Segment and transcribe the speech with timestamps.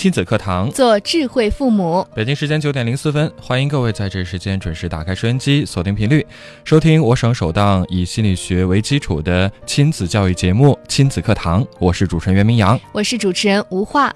[0.00, 2.02] 亲子课堂，做智慧父母。
[2.14, 6.26] 北京时间九点零四分，欢迎各位在这时间准时打开收音机，锁定频率，
[6.64, 11.62] 收听我省首档以心理学为基础的亲子教育节目《亲子课堂》。
[11.78, 14.10] 我是主持人袁明阳，我是主持人吴化。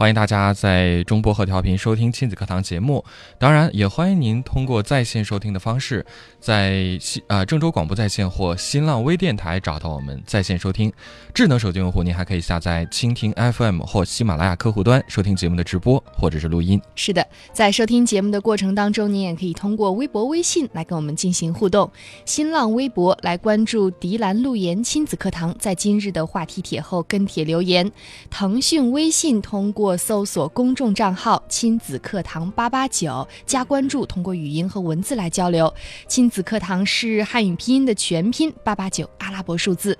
[0.00, 3.04] 欢迎大家在中波和调频收听亲子课堂节目，
[3.38, 6.06] 当然也欢迎您通过在线收听的方式，
[6.40, 10.90] 在新呃郑州广播在线或新浪微电台找到我们在线收听。
[11.34, 16.80] 智能手机用户，您还可以下载蜻蜓 FM 或喜马拉雅客户端收听节目的直播或者是录音。
[16.94, 21.90] 是的，在收听节目的过程当中，您也可以通过微博、微信来跟我们进行互动。
[22.24, 27.92] 新浪微博来关注“迪兰路言亲子课堂”，在今日的话题帖后跟帖留言。
[28.30, 35.72] 腾讯微信通过搜索公众账号“亲子课堂八八九”加关注，通过语音和文字来交流。
[36.06, 39.98] 亲子课堂是汉语拼音的全拼，八八九阿拉伯数字。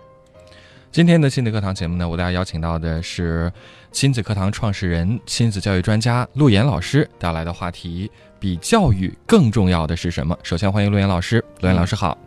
[0.93, 3.53] 今天的亲子课堂节目呢，为大家邀请到的是
[3.93, 10.37] 亲子课堂创始人、亲子教育专家陆岩老师带来的话题：比教育更重要的是什么？
[10.43, 12.19] 首先欢迎陆岩老师，陆岩老师好。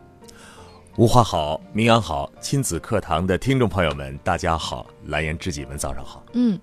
[0.95, 6.23] 吴华好，明阳好，亲子课堂的听众朋友们，大家好，蓝颜知己们早上好。
[6.34, 6.58] 嗯，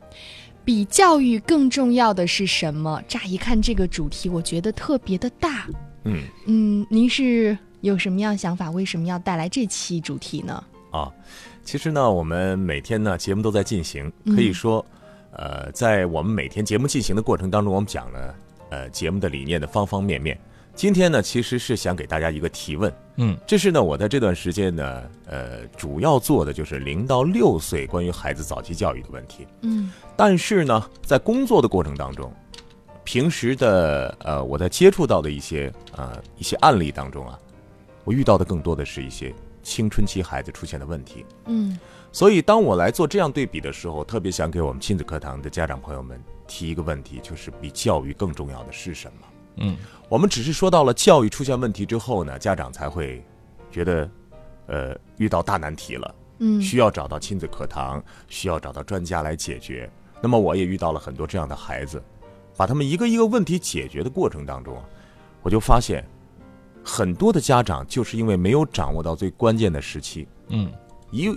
[0.64, 3.02] 比教育更重要的是什么？
[3.08, 5.66] 乍一看这个主题，我觉得特别的大。
[6.04, 8.70] 嗯嗯，您是有什么样想法？
[8.70, 10.62] 为什么要带来这期主题呢？
[10.90, 11.10] 啊，
[11.64, 14.84] 其实呢，我们每天呢节目都在进行，嗯可以说，
[15.32, 18.34] 呃，在我们每天节目进行的过程当中，我们讲了
[18.70, 20.38] 呃节目的理念的方方面面。
[20.80, 29.46] 今天呢，其实是想给大家一个提问，嗯，这是呢我在这段时间呢，呃，主要做的就是零到六岁关于孩子早期教育的问题。
[29.60, 32.32] 嗯但是呢，在工作的过程当中，
[33.04, 37.38] 平时的呃，我在接触到的一些呃一些案例当中啊，
[38.04, 41.26] 我遇到的更多的是一些青春期孩子出现的问题。
[41.44, 41.78] 嗯
[42.10, 46.18] 所以，当我来做这样对比的时候，特别想给我们亲子课堂的家长朋友们
[46.48, 49.26] 提一个问题，就是比教育更重要的是什么？
[49.60, 49.76] 嗯，
[50.08, 53.24] 我们只是说到了教育出现问题之后呢，家长才会
[53.70, 54.10] 觉得，
[54.66, 56.14] 呃，遇到大难题了。
[56.42, 59.90] 嗯需要找到亲子课堂，需要找到专家来解决。
[60.22, 62.02] 那么我也遇到了很多这样的孩子，
[62.56, 64.84] 把他们一个一个问题解决的过程当中啊，
[65.42, 66.02] 我就发现，
[66.82, 70.72] 很多的家长就是因为没有掌握到最关键的时期，嗯，
[71.10, 71.28] 一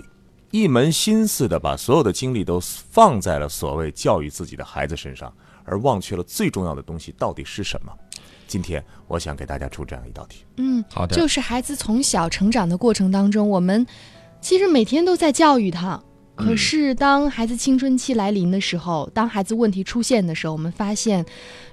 [0.50, 5.30] 一门心思的把所有的精力都放在了所谓教育自己的孩子身上，
[5.64, 7.92] 而忘却了最重要的东西到底是什么。
[8.46, 10.44] 今天我想给大家出这样一道题。
[10.56, 13.86] 嗯，好的，就是孩子从小成长的过程当中，我们
[14.40, 16.02] 其实每天都在教育他。
[16.36, 21.24] 可是，当孩子青春期来临的时候，当孩子问题出现的时候，我们发现，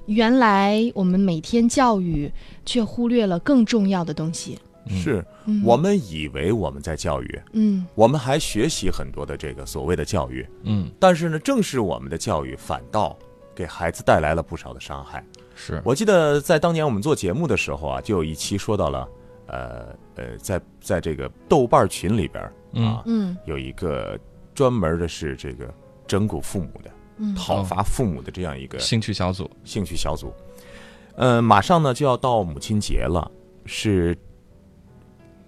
[0.05, 2.31] 原来我们每天教育，
[2.63, 4.59] 却忽略了更重要的东西。
[4.87, 13.17] 是嗯我们以为我们在教育，嗯我们还学习很多的这个所谓的教育，嗯，但是呢，正是我们的教育反倒
[13.55, 15.23] 给孩子带来了不少的伤害。
[15.63, 19.07] 是，我记得在当年我们做节目的时候啊，就有一期说到了，
[19.45, 22.43] 呃呃，在在这个豆瓣群里边
[22.83, 23.37] 啊，嗯。
[23.45, 24.19] 有一个
[24.55, 25.71] 专门的是这个
[26.07, 27.35] 整蛊父母的、嗯。
[27.35, 30.33] 讨伐父母的这样一个兴趣小组，兴趣小组。
[31.15, 33.29] 呃，马上呢就要到母亲节了，
[33.67, 34.17] 是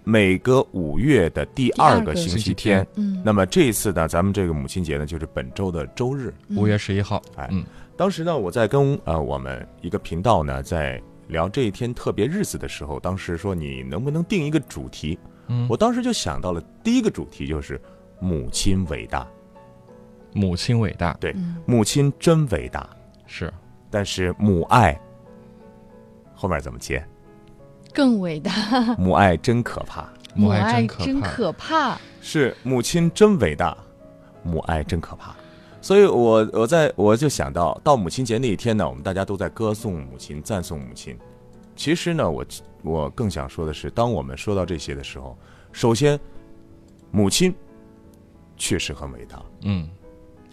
[0.04, 2.88] 每个五月的第二个星星期期天天。
[2.98, 6.32] 嗯，那么这一次呢，咱们这个母亲节呢，就是本周的周日。
[6.52, 7.66] 五月十一号，哎嗯
[7.96, 15.18] 当时呢，我在跟呃我们一个频道呢在聊这一天特别日子的时候，当时说你能不能定一个主题？
[15.48, 17.80] 嗯，我当时就想到了第一个主题就是
[18.20, 19.28] 母亲伟大，
[20.34, 22.90] 母亲伟大，对，嗯母亲真伟大。
[23.26, 23.54] 是，
[23.90, 25.00] 但是母爱
[26.34, 27.06] 后面怎么接？
[27.94, 28.52] 更伟大，
[28.98, 30.10] 母爱真可怕。
[30.36, 31.98] 母爱爱真可怕，可怕。
[32.20, 33.78] 是母亲真伟大，
[34.42, 35.36] 母爱真可怕。
[35.84, 41.20] 所以我我在我就想到，到母亲节那一天呢，我们大家都在歌颂母亲、赞颂母亲。
[41.76, 42.46] 其实呢，我
[42.84, 45.38] 我更想说的是，当我们说到这些的时候，
[45.74, 46.18] 首先，
[47.12, 47.54] 母亲
[48.56, 49.44] 确实很伟大。
[49.64, 49.90] 嗯，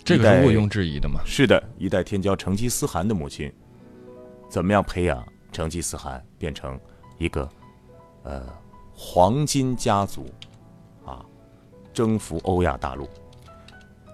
[0.03, 3.53] 这个是毋庸置疑的嘛，是的，一代天骄成吉思汗的母亲，
[4.49, 6.77] 怎么样培养成吉思汗变成
[7.19, 7.49] 一个
[8.25, 8.43] 呃
[8.93, 10.27] 黄金家族
[11.07, 11.25] 啊，
[11.95, 13.09] 征服欧亚大陆。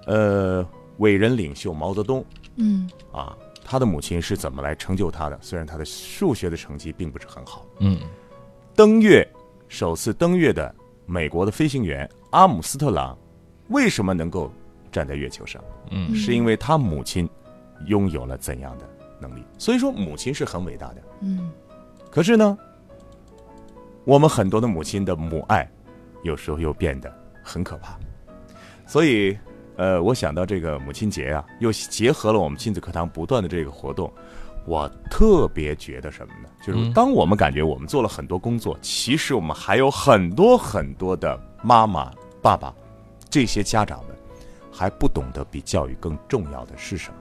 [0.06, 0.64] 呃，
[0.98, 2.24] 伟人领袖毛泽东
[2.56, 5.38] 嗯啊，他的母亲是怎么来成就他的。
[5.42, 7.98] 虽然他的数学的成绩并不是很好，嗯
[8.74, 9.26] 登月
[9.68, 10.74] 首次登月的
[11.06, 13.16] 美国的飞行员阿姆斯特朗，
[13.68, 14.50] 为什么能够
[14.90, 15.62] 站在月球上？
[15.90, 17.28] 嗯是因为他母亲
[17.86, 18.88] 拥有了怎样的
[19.20, 19.42] 能力？
[19.58, 21.02] 所以说，母亲是很伟大的。
[21.20, 21.50] 嗯
[22.10, 22.56] 可是呢，
[24.04, 25.70] 我们很多的母亲的母爱，
[26.22, 27.98] 有时候又变得很可怕。
[28.86, 29.36] 所以，
[29.76, 34.12] 呃，我想到这个母亲节啊，又结合了我们亲子课堂不断的这个活动，
[34.64, 36.48] 我特别觉得什么呢？
[36.66, 42.10] 就是嗯当我们感觉我们做了很多工作，其实我们还有很多很多的妈妈、
[42.42, 42.74] 爸爸，
[43.28, 44.16] 这些家长们
[44.72, 47.18] 还不懂得比教育更重要的是什么。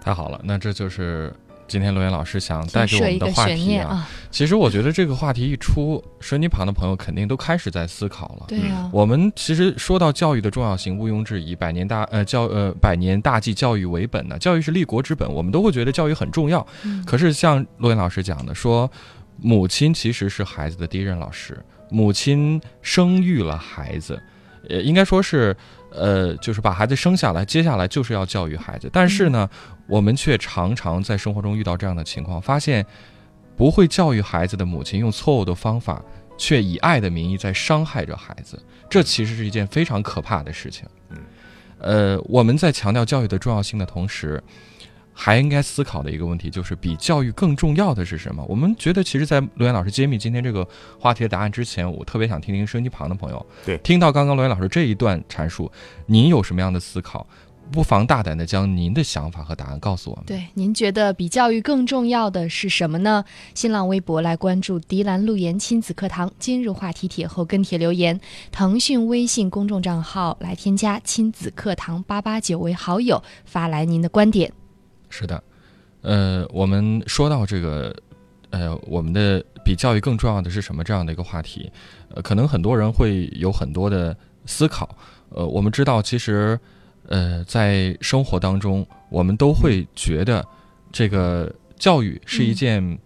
[0.00, 1.34] 太好了，那这就是
[1.70, 8.46] 今天罗源老师想带给我们的话题啊，其实我觉得这个话题一出，收音机旁的朋友肯定都开始在思考了。
[8.48, 16.66] 对啊，我们其实说到教育的重要性，毋庸置疑，百年大呃教呃百年大计，教育为本呢，教育是立国之本，我们都会觉得教育很重要。
[16.82, 18.90] 嗯可是像罗源老师讲的，说
[19.36, 21.56] 母亲其实是孩子的第一任老师，
[21.88, 24.20] 母亲生育了孩子，
[24.68, 25.56] 呃，应该说是
[25.92, 28.90] 呃，就是把孩子生下来，接下来就是要教育孩子。
[28.92, 29.48] 但是呢，
[29.90, 32.86] 我们却常常在生活中遇到这样的情况，发现
[33.56, 36.02] 不会教育孩子的母亲用错误的方法，
[36.38, 38.58] 却以爱的名义在伤害着孩子，
[38.88, 40.88] 这其实是一件非常可怕的事情。
[41.10, 41.18] 嗯，
[41.78, 44.42] 呃，我们在强调教育的重要性的同时，
[45.12, 48.42] 还应该思考的一个问题就是，比教育更重要的是什么？
[48.48, 50.66] 我们觉得，其实，在罗源老师揭秘今天这个
[50.98, 55.70] 话题的答案之前，我特别想听听收音机旁的朋友，对听到刚刚罗源老师这一段阐述，
[56.06, 57.26] 您有什么样的思考？
[57.72, 60.24] 不妨大胆的将您的想法和答案告诉我们。
[60.26, 63.24] 对，您觉得比教育更重要的是什么呢？
[63.54, 68.20] 新浪微博来关注迪兰路言亲子课堂今日话题帖后跟帖留言，
[68.50, 74.52] 腾讯微信公众账号来添加亲子课堂八八九为好友，发来您的观点。
[75.08, 75.42] 是的，
[76.02, 77.94] 呃，我们说到这个，
[78.50, 81.70] 呃，我们的比教育更重要的是什么这样的一个话题，
[82.14, 84.96] 呃，可能很多人会有很多的思考。
[85.30, 86.58] 呃，我们知道，其实，
[87.10, 90.42] 呃，在生活当中，我们都会觉得
[90.90, 92.82] 这个教育是一件。
[92.82, 92.96] 呃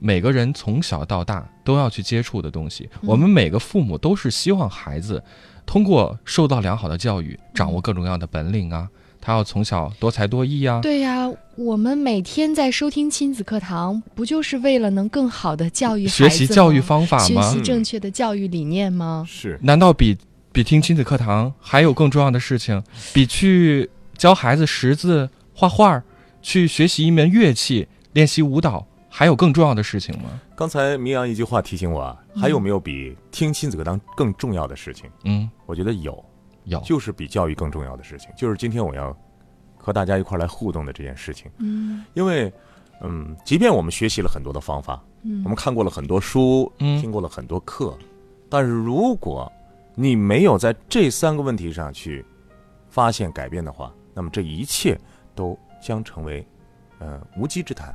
[0.00, 5.22] 每个人从小到大都要去接触的东西，我们每个父母都是希望孩子
[5.66, 8.88] 通过受到良好的教育，掌握各种各样的本领啊，
[9.20, 17.60] 他要从小多才多艺啊，对呀、我们每天在收听亲子课堂，不就是为了能更好的教育孩子学习教育方法吗学习？
[17.60, 19.24] 正确的教育理念吗？
[19.28, 20.16] 是难道比
[20.52, 22.82] 比听亲子课堂还有更重要的事情？
[23.12, 26.02] 比去教孩子识字、画画，
[26.42, 30.40] 去学习一门乐器、练习舞蹈，还有更重要的事情吗？
[30.56, 35.08] 刚才明阳一句话提醒我啊，还有没有比听亲子课堂更重要的事情？
[35.24, 36.24] 嗯，我觉得有，
[36.64, 39.16] 有，就是比教育更重要的事情，就是今天我要
[39.76, 41.48] 和大家一块儿来互动的这件事情。
[41.58, 42.52] 嗯因为，
[43.02, 47.96] 嗯，即便我们学习了很多的方法，嗯我们看过了很多书，嗯听过了很多课，
[48.48, 49.50] 但是如果
[50.00, 52.24] 你没有在这三个问题上去
[52.88, 54.96] 发现改变的话，那么这一切
[55.34, 56.46] 都将成为
[57.00, 57.92] 呃无稽之谈。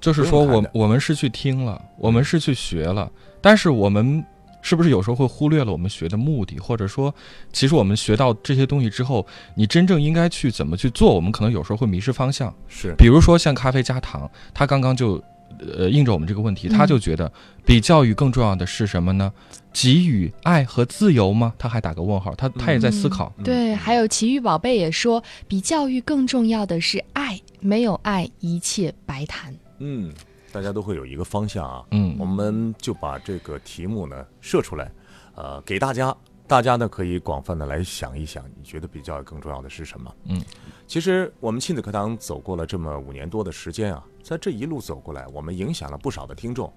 [0.00, 3.08] 就是说我我们是去听了，我们是去学了，
[3.40, 4.22] 但是我们
[4.62, 7.14] 是不是有时候会忽略了我们学的目的，或者说，
[7.52, 9.24] 其实我们学到这些东西之后，
[9.54, 12.52] 你真正应该去怎么去做，我们可能有时候会迷失方向。
[12.66, 15.22] 是比如说像咖啡加糖，他刚刚就
[15.60, 17.30] 呃应着我们这个问题，嗯他就觉得
[17.64, 19.32] 比教育更重要的是什么呢？
[19.72, 21.52] 给予爱和自由吗？
[21.58, 23.32] 他还打个问号，他他也在思考。
[23.38, 29.54] 嗯对，还有奇遇宝贝也说，比教育更重要的是爱，没有爱，一切白谈。
[29.78, 30.12] 嗯，
[30.52, 31.82] 大家都会有一个方向啊。
[31.90, 34.90] 嗯我们就把这个题目呢设出来，
[35.34, 36.14] 呃，给大家，
[36.46, 40.14] 大家呢可以广泛的来想一想，你觉得比较更重要的是什么？
[40.24, 40.42] 嗯，
[40.86, 46.70] 其实我们亲子课堂走过了这么五年多的时间啊，在这一路走过来，我们影响了不少的听众，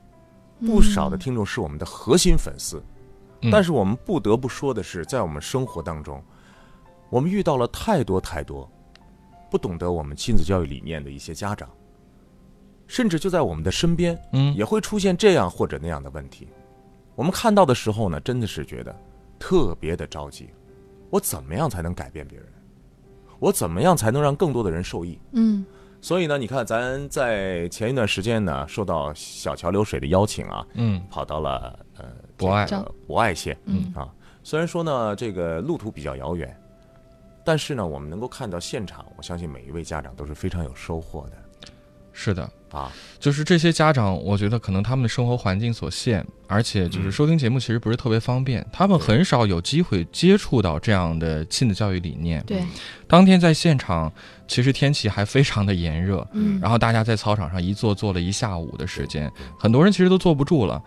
[0.62, 2.78] 不少的听众是我们的核心粉丝。
[3.42, 6.20] 嗯但是我们不得不说的是，在我们生活当中，
[7.12, 8.68] 我们遇到了太多太多
[9.52, 11.70] 不懂得我们亲子教育理念的一些家长，
[12.88, 16.48] 甚至就在我们的身边，嗯也会出现这样或者那样的问题。
[17.14, 18.96] 我们看到的时候呢，真的是觉得
[19.40, 20.50] 特别的着急。
[21.10, 22.48] 我怎么样才能改变别人？
[23.40, 25.20] 我怎么样才能让更多的人受益？
[25.34, 25.66] 嗯
[26.00, 34.08] 所以呢，你看，咱在前一段时间呢，受到小桥流水的邀请啊，嗯跑到了呃博爱这个博爱县，嗯啊，
[34.44, 36.56] 虽然说呢这个路途比较遥远，
[37.44, 41.38] 但是呢我们能够看到现场，我相信每一位家长都是非常有收获的。
[42.12, 42.92] 是的，啊。
[43.20, 52.44] 就是这些家长，我觉得可能他们的生活环境所限，而且就是嗯收听节目其实不是特别方便，他们很少有机会接触到这样的亲子教育理念。
[52.46, 52.64] 对，
[53.08, 54.12] 当天在现场，
[54.48, 60.82] 其实天气还非常的炎热，嗯，然后大家在操场上一坐坐了一下午的时间，很多人其实都坐不住了。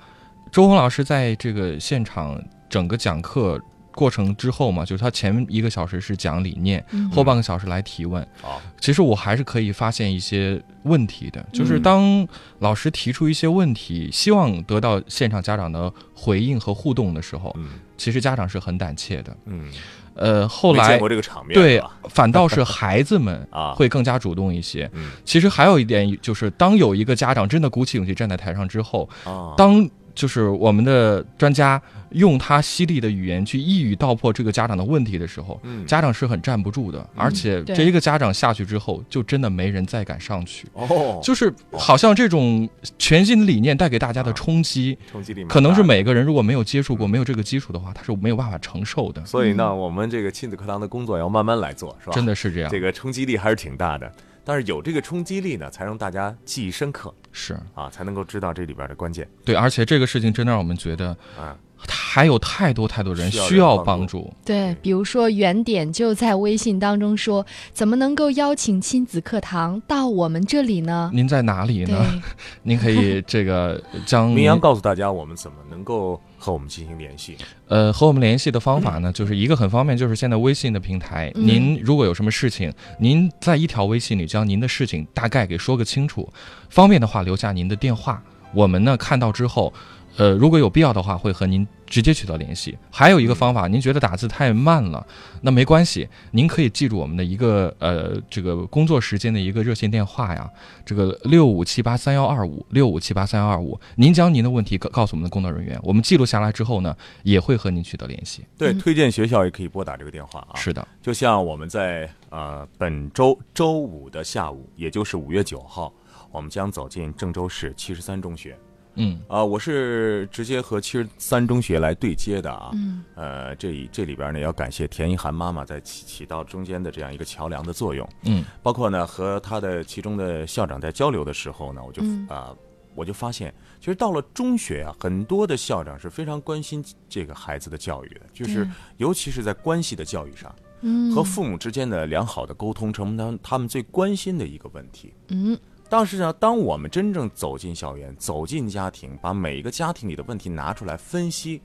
[0.53, 3.61] 周红老师在这个现场整个讲课
[4.01, 7.11] 过程之后嘛，就是他前一个小时是讲理念，嗯。
[7.11, 8.23] 后半个小时来提问。
[8.41, 12.29] 啊，其实我还是可以发现一些问题的，就是嗯当
[12.61, 17.69] 老师提出一些问题，希望得到现场家长的回应和互动的时候，嗯。
[17.99, 19.37] 其实家长是很胆怯的。
[19.45, 19.71] 嗯，
[20.15, 23.75] 呃，后来见过这个场面，对，反倒是孩子们 啊。
[23.75, 24.91] 会更加主动一些。
[24.95, 25.11] 嗯。
[25.23, 29.87] 其实还有一点就是，当有一个家长真的鼓起勇气站在台上之后，啊，当
[30.21, 40.69] 就是我们的专家用他犀利的语言去一语道破这个家长的问题的时候，嗯家长是很站不住的，而且这一个家长下去之后，就真的没人再敢上去。
[40.75, 49.25] 哦，就是好像这种全新的理念带给大家的冲击，冲击力可能是每个人如果没有接触过、没有这个基础的话，他是没有办法承受的。
[49.25, 52.13] 所以呢，我们这个亲子课堂的工作要慢慢来做，是吧？
[52.13, 54.13] 真的是这样，这个冲击力还是挺大的。
[54.45, 61.57] 但是有这个冲击力呢，才让大家记忆深刻是啊，才能够知道这里边的关键对，而且这个事情真的让我们觉得啊。
[61.89, 64.31] 还有太多太多人需要帮助。
[64.45, 71.11] 对，比如说原点就在微信当中说，怎么能够邀请亲子课堂到我们这里呢？
[71.15, 72.23] 您在哪里，呢？
[72.65, 77.37] 您可以这个将明阳告诉大家，我们怎么能够和我们进行联系。
[77.69, 81.47] 呃，和我们联系的方法呢，就是一个很方便，就是现在微信的平台，嗯。
[81.47, 86.27] 您如果有什么事情，您在一条微信里将您的事情大概给说个清楚，
[86.71, 88.23] 方便的话留下您的电话，
[88.55, 89.73] 我们呢看到之后，
[90.17, 92.79] 呃，如果有必要的话，会和您直接取得联系。
[92.91, 95.05] 还有一个方法，您觉得打字太慢了，
[95.43, 100.49] 那没关系，您可以记住我们的一个呃这个工作时间的一个热线电话呀，
[100.87, 108.45] 这个六五七八三幺二五六五七八三幺二五，您将您的问题告告诉我们的工作人员，我们记录下来之后呢，也会和您取得联系。
[108.57, 110.55] 对，嗯推荐学校也可以拨打这个电话啊。
[110.55, 115.93] 是的，就像我们在呃本周周五的下午，也就是五月九号，
[116.31, 118.57] 我们将走进郑州市七十三中学。
[118.95, 122.71] 嗯啊、我是直接和七十三中学来对接的啊。
[122.75, 128.09] 嗯呃，这里这里边呢，要感谢田一涵妈妈在起起到中间的这样一个桥梁的作用。
[128.25, 132.57] 嗯包括呢和他的其中的校长在交流的时候呢，我就啊、嗯
[132.97, 145.15] 我就发现，其实到了中学啊，很多的校长是非常关心这个孩子的教育的，就是尤其是在关系的教育上，嗯和父母之间的良好的沟通，成为他们他们最关心的一个问题。
[145.29, 145.57] 嗯
[145.91, 151.61] 但是呢，当我们真正走进校园、走进家庭，把每一个家庭里的问题拿出来分析，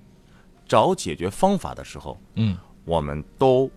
[0.68, 3.70] 找解决方法的时候，嗯我们都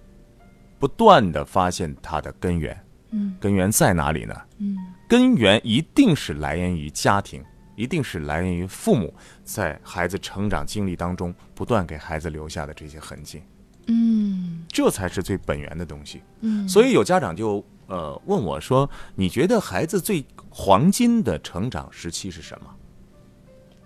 [0.78, 2.76] 不断的发现它的根源。
[3.10, 4.34] 嗯根源在哪里呢？
[4.58, 4.76] 嗯
[5.06, 7.44] 根源一定是来源于家庭，
[7.76, 9.12] 一定是来源于父母
[9.44, 13.42] 在孩子成长经历当中不断给孩子留下的这些痕迹，
[13.86, 16.22] 嗯这才是最本源的东西。
[16.40, 22.66] 嗯，所以有家长就呃问我说：“你觉得孩子最黄金的成长时期是什么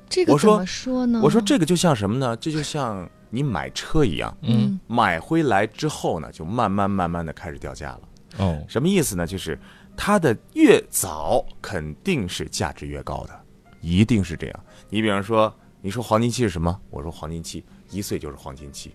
[0.09, 1.21] 这个怎我说么说呢？
[1.25, 2.37] 我说：“这个就像什么呢？
[2.37, 8.01] 这就像你买车一样，嗯买回来之后呢，就慢慢慢慢的开始掉价了。
[8.39, 9.27] 哦什么意思呢？
[9.27, 9.59] 就是
[9.97, 13.41] 它的越早肯定是价值越高的，
[13.81, 14.65] 一定是这样。
[14.91, 16.79] 你比方说，你说黄金期是什么？
[16.91, 18.95] 我说黄金期一岁就是黄金期，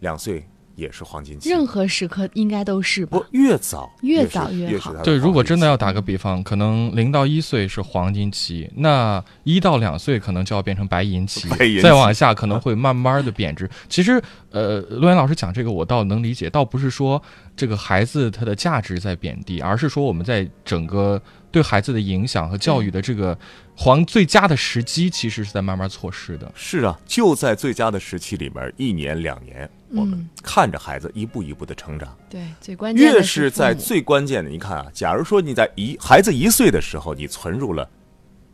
[0.00, 1.50] 两岁也是黄金期。
[1.50, 3.24] 任何时刻应该都是吧不？
[3.32, 13.68] 越早越早越好对，如果真的要打个比方，可能零到一岁是黄金期，那一到两岁可能就要变成白银期，白银期再往下可能会慢慢的贬值。
[13.88, 17.20] 其实，呃，陆岩老师讲这个，我倒能理解，倒不是说
[17.56, 21.20] 这个孩子他的价值在贬低，而是说我们在整个
[21.56, 23.38] 对孩子的影响和教育的这个
[23.74, 26.52] 黄最佳的时机，其实是在慢慢错失的。
[26.54, 32.14] 是啊，就在最佳的时期里面，一年两年，我们嗯看着孩子一步一步的成长。
[32.28, 37.88] 对，最关键的越是在最关键的，你看啊，假如说你在一孩子一岁的时候，你存入了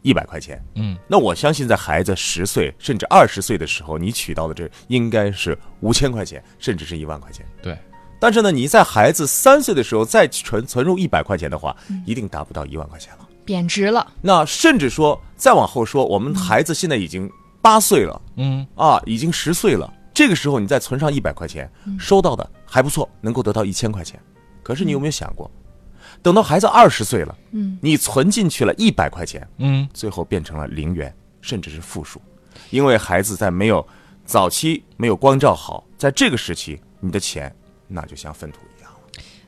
[0.02, 7.44] 一百块钱，嗯，那我相信在孩子十岁甚至二十岁的时候，你取到的这应该是五千块钱，甚至是一万块钱。
[7.61, 7.76] 对。
[8.23, 12.00] 但是呢，你在孩子三岁的时候再存存入一百块钱的话，嗯。
[12.07, 13.29] 一定达不到一万块钱了。
[13.45, 17.29] 贬值了，那甚至说再往后说，我们孩子现在已经
[17.61, 18.23] 八岁了。
[18.37, 24.21] 嗯，啊，已经十岁了，这个时候你再存上一百块钱，收到的还不错，能够得到一千块钱。
[24.62, 25.50] 可是你有没有想过，
[26.23, 32.23] 等到孩子二十岁了，嗯，你存进去了一百块钱，嗯，最后变成了零元，甚至是负数，
[32.71, 33.85] 因为孩子在没有
[34.25, 37.52] 早期没有光照好，在这个时期，你的钱
[37.93, 38.99] 那就像粪土一样了。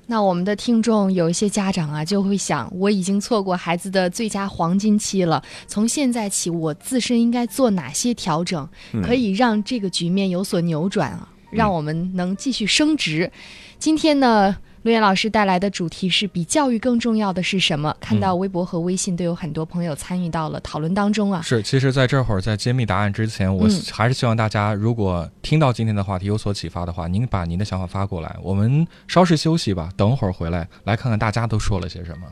[0.06, 13.32] 那我们的听众有一些家长啊，就会想，我已经错过孩子的最佳黄金期了，从现在起，我自身应该做哪些调整，嗯可以让这个局面有所扭转啊，让我们能继续升值。
[13.78, 17.96] 今天呢，陆岩老师带来的主题是比教育更重要的是什么？
[17.98, 21.40] 看到微博和微信都有很多朋友参与到了讨论当中啊。
[21.40, 32.26] 是，其实在这会儿在揭秘答案之前，我嗯还是希望大家，如果听到今天的话题有所启发的话，您把您的想法发过来，我们稍事休息吧，等会儿回来来看看大家都说了些什么。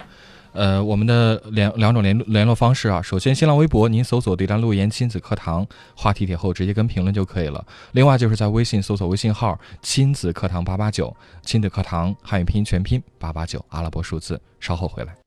[0.52, 5.66] 呃，我们的两两种联联络方式啊，首先新浪微博您搜索“迪兰路言亲子课堂”，
[5.96, 7.64] 话题帖后直接跟评论就可以了。
[7.92, 15.21] 另外就是在微信搜索微信号“亲子课堂八八九”，亲子课堂汉语拼音全拼八八九阿拉伯数字，稍后回来。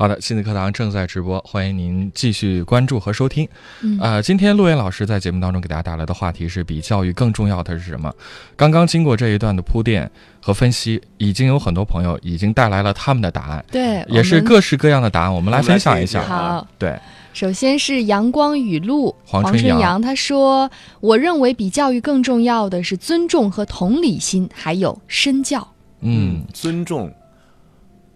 [0.00, 3.46] 好的，亲子课堂正在直播，欢迎您继续关注和收听。
[3.82, 8.10] 嗯呃，今天陆岩老师在节目当中给大家带来的话题是比教育更重要的是什么？
[8.56, 16.24] 刚刚经过这一段的铺垫和分析，已经有很多朋友已经带来了他们的答案，对，也是各式各样的答案，我们来分享一下。
[16.24, 16.66] 好。
[16.78, 16.98] 对，
[17.34, 25.74] 首先是阳光雨露，黄黄春阳阳他说：“我认为比教育更重要的是尊重和同理心，还有身教。
[26.00, 27.12] 嗯尊重、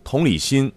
[0.03, 0.73] 同理心、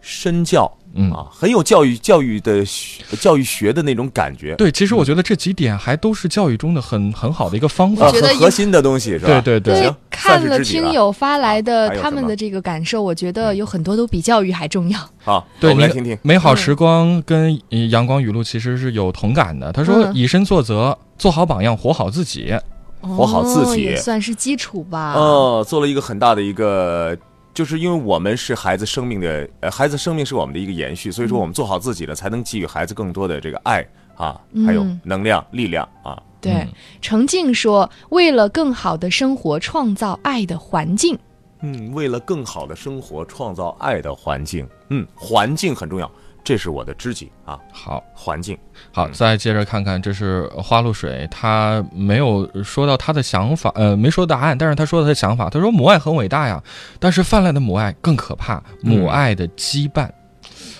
[0.00, 1.10] 身教嗯。
[1.12, 4.54] 啊，很有教育教育的学教育学的那种感觉。
[4.56, 9.40] 对，其实我觉得这几点还都是教育中的很很好的一个方法啊，我觉得很核心的东西是吧？
[9.40, 14.98] 对对对行，看了听友发来的他们的这个感受，我觉得有很多都比教育还重要。
[15.22, 16.18] 好，对我们来听听。
[16.22, 19.72] 美好时光跟呃阳光雨露其实是有同感的。
[19.72, 22.52] 他说：“嗯以身作则，做好榜样，活好自己。
[23.00, 25.14] 活好自己算是基础吧。
[25.14, 27.16] 哦，做了一个很大的一个，
[27.52, 33.84] 就是因为我们是孩子生命的，呃，孩子生命是我们的一个延续，所以说嗯我们做好自己了，才能给予孩子更多的这个爱
[34.16, 36.20] 啊，还有嗯能量、力量啊。
[36.40, 36.68] 对嗯，
[37.02, 41.18] 程静说：“为了更好的生活，创造爱的环境。
[41.60, 44.66] 嗯，为了更好的生活，创造爱的环境。
[44.88, 46.10] 嗯，环境很重要，
[46.42, 48.56] 这是我的知己啊，”好，环境。
[48.92, 49.12] 好，嗯。
[49.12, 56.62] 再接着看看，这是花露水，他没有说到他的想法，呃，没说答案，但是他说他的想法，他说母爱很伟大呀，
[56.98, 60.08] 但是泛滥的母爱更可怕，母爱的羁绊，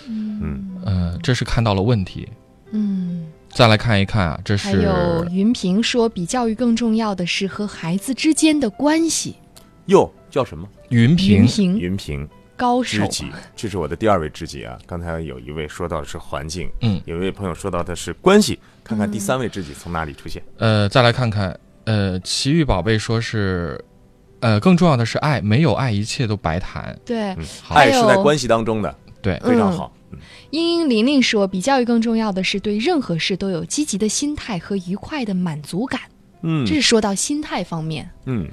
[0.08, 2.28] 嗯，呃，这是看到了问题。
[2.72, 9.36] 嗯，再来看一看啊，这还是有云平说，比教育更重要的是和孩子之间的关系。
[9.86, 10.68] 哟，叫什么？
[10.90, 11.38] 云平。
[11.38, 11.78] 云，平。
[11.78, 12.28] 云平
[12.60, 13.24] 高手知己，
[13.56, 14.78] 这是我的第二位知己啊。
[14.86, 20.42] 刚才有一位说到的是环境，嗯，有一位朋友说到的是关系，看看第三位知己从哪里出现。
[20.58, 23.82] 呃，再来看看，呃，奇遇宝贝说是，
[24.40, 26.94] 呃，更重要的是爱，没有爱，一切都白谈。
[27.06, 27.30] 对。
[27.30, 27.38] 嗯，
[27.70, 29.90] 爱是在关系当中的，对，非常好。
[30.12, 30.18] 嗯
[30.50, 36.00] 英英玲玲说，比教育更重要的是对任何事都有积极的心态和愉快的满足感。
[36.42, 38.10] 嗯这是说到心态方面。
[38.24, 38.48] 嗯，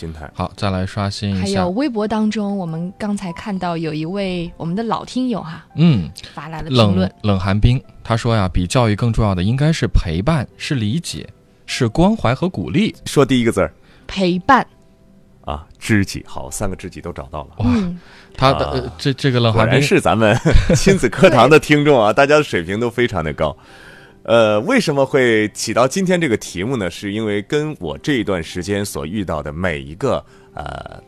[0.00, 0.30] 心态。
[0.34, 11.28] 好，再来刷新一下还有，微博当中，我们刚才看到有一位我们的老听友哈嗯，发来了评冷论，冷寒冰，他说呀，比教育更重要的应该是陪伴，是理解，
[11.66, 12.94] 是关怀和鼓励。
[13.04, 13.72] 说第一个字儿
[14.06, 14.66] 陪伴。
[15.42, 16.24] 啊，知己。
[16.26, 17.48] 好，三个知己都找到了。
[17.58, 17.98] 哇嗯，
[18.36, 20.38] 他的、啊呃、这这个冷寒冰，是咱们
[20.76, 23.56] 亲子课堂的听众啊，大家的水平都非常的高。
[24.22, 26.90] 呃，为什么会起到今天这个题目呢？
[26.90, 31.02] 是因为跟我这一段时间所遇到的每一个呃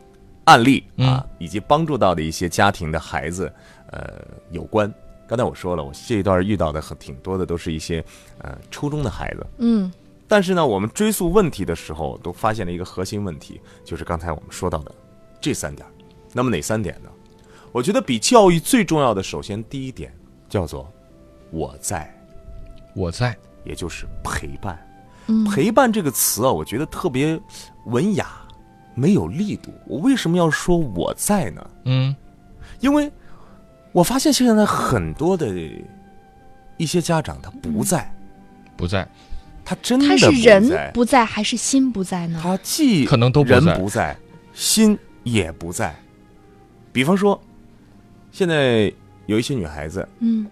[0.45, 3.51] 案例啊，以及帮助到的一些家庭的孩子
[3.91, 4.19] 呃
[4.51, 4.91] 有关。
[5.27, 8.03] 刚才我说了，我这一段遇到的很挺多的都是一些
[8.39, 9.91] 呃初中的孩子，嗯
[10.27, 14.93] 但是呢，我们追溯问题的时候，都发现了一个核心问题，就是刚才我们说到的
[15.39, 15.87] 这三点。
[16.33, 17.09] 那么哪三点呢？
[17.71, 20.11] 我觉得比教育最重要的，首先第一点
[20.49, 20.91] 叫做
[21.51, 22.11] 我在，
[22.93, 24.77] 我在，也就是陪伴。
[25.27, 27.39] 嗯，陪伴这个词啊，我觉得特别
[27.85, 28.27] 文雅，
[28.93, 29.71] 没有力度。
[29.87, 31.69] 我为什么要说我在呢？
[31.85, 32.15] 嗯
[32.79, 33.09] 因为
[33.93, 35.47] 我发现现在很多的
[36.75, 38.13] 一些家长他不在，
[38.75, 39.07] 不在，
[39.63, 42.39] 他真的他是不在人不在还是心不在呢？
[42.43, 44.17] 他既可能都不人不在，
[44.53, 45.95] 心也不在。
[46.91, 47.39] 比方说，
[48.31, 48.91] 现在
[49.27, 50.45] 有一些女孩子嗯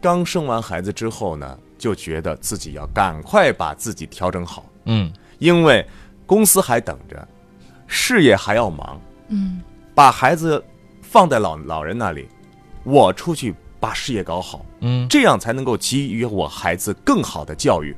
[0.00, 5.10] 刚生完孩子之后呢，就觉得自己要赶快把自己调整好，嗯。
[5.38, 5.84] 因为
[6.26, 7.26] 公司还等着，
[7.86, 9.60] 事业还要忙，嗯。
[9.94, 10.62] 把孩子
[11.00, 12.28] 放在老老人那里，
[12.84, 15.08] 我出去把事业搞好，嗯。
[15.08, 17.96] 这样才能够给予我孩子更好的教育。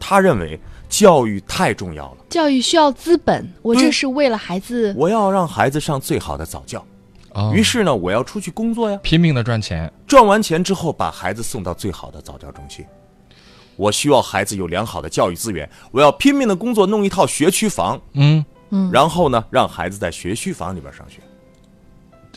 [0.00, 2.24] 他认为教育太重要了。
[2.28, 4.94] 教育需要资本，我这是为了孩子。
[4.96, 6.84] 我要让孩子上最好的早教，
[7.34, 9.92] 哦，于是呢，我要出去工作呀，拼命的赚钱。
[10.06, 12.84] 赚完钱之后把孩子送到最好的早教中心。
[13.76, 21.18] 我需要孩子有良好的教育资源，我要拼命的工作，弄一套学区房，嗯，嗯，然后呢，让孩子在学区房里边上学。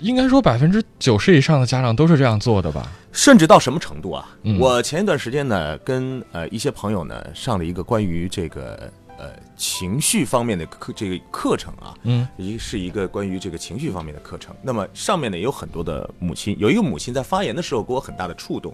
[0.02, 2.92] 应该说百分之九十以上的家长都是这样做的吧？
[3.12, 4.30] 甚至到什么程度啊？
[4.44, 14.56] 嗯我前一段时间呢，跟呃一些朋友呢上了一个关于这个呃情绪方面的课这个课程啊，嗯，一是一个关于这个情绪方面的课程。
[14.62, 18.74] 那么上面呢也有很多的母亲，有一个母亲在发言的时候给我很大的触动。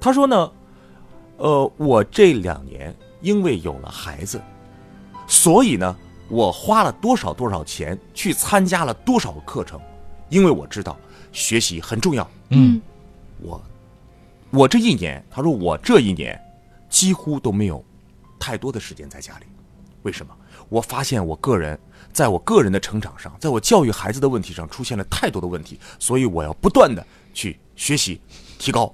[0.00, 0.52] 她说呢，
[1.36, 4.40] 呃，我这两年因为有了孩子，
[5.26, 5.96] 所以呢，
[6.28, 9.80] 我花了多少多少钱去参加了多少个课程，
[10.28, 10.96] 因为我知道
[11.32, 12.28] 学习很重要。
[12.50, 12.80] 嗯
[13.40, 13.62] 我
[14.50, 16.40] 我这一年，她说我这一年
[16.88, 17.84] 几乎都没有
[18.38, 19.46] 太多的时间在家里，
[20.02, 20.34] 为什么？
[20.68, 21.78] 我发现我个人
[22.12, 28.20] 在我个人的成长上，在我教育孩子的问题上出现了太多的问题，所以我要不断的去学习
[28.58, 28.92] 提高。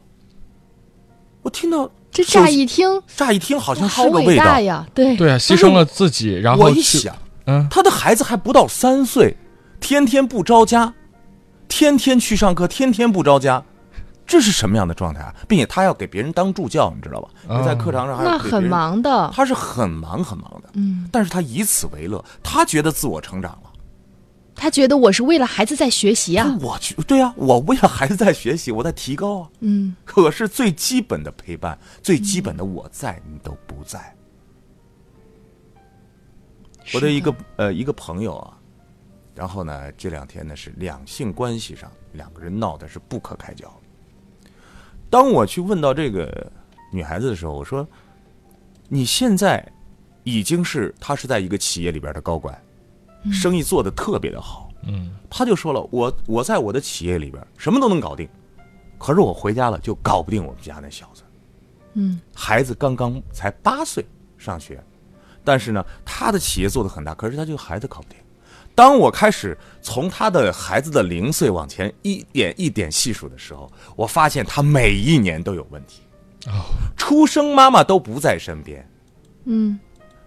[1.43, 7.17] 我听到这乍一听乍一听好像是个味道大，呀，对对啊，牺牲了自己，然后去我一想，
[7.47, 9.37] 嗯，他的孩子还不到三岁，
[9.81, 10.95] 天天不着家，
[11.69, 13.65] 天天去上课，天天不着家，
[14.29, 15.35] 这是什么样的状态啊？
[15.49, 17.31] 并且他要给别人当助教，你知道吧？
[17.49, 20.69] 哦在课堂上还要那很忙的，他是很忙很忙的。
[20.75, 23.73] 嗯，但是他以此为乐，他觉得自我成长了。
[24.55, 29.49] 他觉得我是为了孩子在学习啊，我去，对啊，我为了孩子在学习，我在提高啊。
[29.61, 34.15] 嗯可是最基本的陪伴，最基本的我在，你都不在。
[36.93, 38.59] 我的一个呃一个朋友啊，
[39.35, 43.73] 然后呢这两天呢是两性关系上两个人闹的是不可开交。
[45.11, 46.51] 当我去问到这个
[46.93, 47.87] 女孩子的时候，我说
[48.89, 49.67] ：“你现在
[50.25, 52.61] 已经是她是在一个企业里边的高管，
[53.33, 58.29] 生意做得特别的好。”嗯，她就说了：“我我在我的企业里边什么都能搞定，
[58.97, 61.23] 可是我回家了就搞不定我们家那小子。
[61.95, 64.83] 嗯孩子刚刚才八岁上学，
[65.43, 68.19] 但是呢，他的企业做得很大，可是他这个孩子搞不定。
[68.79, 76.03] 当我开始从他的孩子的零岁往前一点一点细数的时候，我发现他每一年都有问题。
[76.47, 76.63] 哦，
[76.97, 78.89] 出生妈妈都不在身边，
[79.47, 79.77] 嗯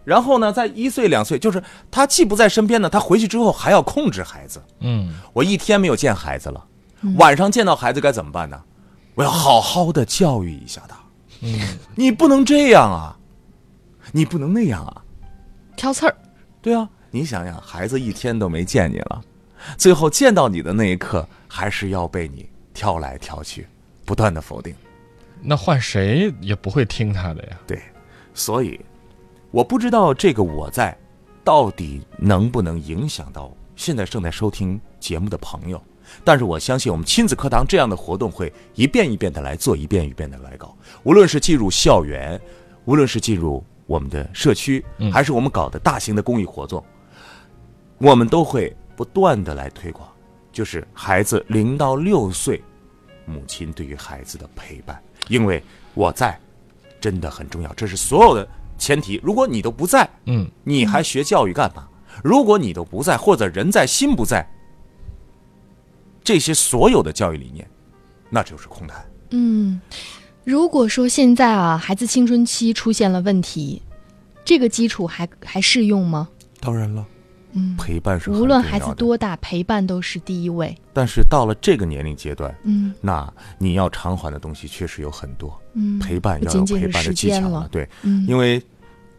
[0.03, 4.61] 然后呢，在一岁两岁，就是他既不在身边呢，他回去之后还要控制孩子。
[4.81, 6.61] 嗯，我一天没有见孩子了，
[7.15, 8.61] 晚上见到孩子该怎么办呢？
[9.15, 10.97] 我要好好的教育一下他。
[11.39, 11.57] 嗯，
[11.95, 13.17] 你不能这样啊，
[14.11, 15.01] 你不能那样啊。
[15.77, 16.13] 挑刺儿，
[16.61, 19.21] 对啊，你想想，孩子一天都没见你了，
[19.77, 23.67] 最后见到你的那一刻，还是要被你挑来挑去，
[24.05, 24.73] 不断的否定。
[25.41, 27.59] 那换谁也不会听他的呀。
[27.67, 27.81] 对，
[28.33, 28.79] 所以
[29.51, 30.97] 我不知道这个我在
[31.43, 35.81] 到底能不能影响到现在正在收听节目的朋友。
[36.23, 40.75] 但是我相信，我们亲子课堂这样的活动会一遍一遍的来做，一遍一遍的来搞。
[41.03, 42.39] 无论是进入校园，
[42.85, 46.83] 无论是进入我们的社区，嗯还是我们搞的大型的公益活动，
[48.01, 50.09] 我们都会不断的来推广，
[50.51, 52.61] 就是孩子零到六岁，
[53.25, 56.39] 母亲对于孩子的陪伴，因为我在，
[56.99, 59.21] 真的很重要，这是所有的前提。
[59.23, 61.87] 如果你都不在，嗯，你还学教育干嘛？
[62.23, 64.45] 如果你都不在，或者人在心不在，
[66.23, 67.69] 这些所有的教育理念，
[68.29, 69.05] 那就是空谈。
[69.29, 69.79] 嗯。
[70.43, 73.79] 如果说现在啊，孩子青春期出现了问题，
[74.43, 76.27] 这个基础还还适用吗？
[76.59, 77.05] 当然了，
[77.53, 80.75] 嗯，陪伴是很无论孩子多大，陪伴都是第一位。
[80.93, 88.61] 但是到了这个年龄阶段，嗯那你要偿还的东西确实有很多，嗯，陪伴要有陪伴的技巧了，巧对，嗯，因为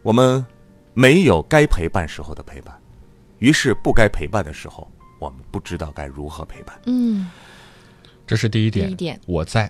[0.01, 0.45] 我们
[0.93, 2.73] 没有该陪伴时候的陪伴，
[3.39, 4.87] 于是不该陪伴的时候，
[5.19, 6.79] 我们不知道该如何陪伴。
[6.85, 7.29] 嗯
[8.25, 8.87] 这是第一点。
[8.87, 9.69] 第一点我在。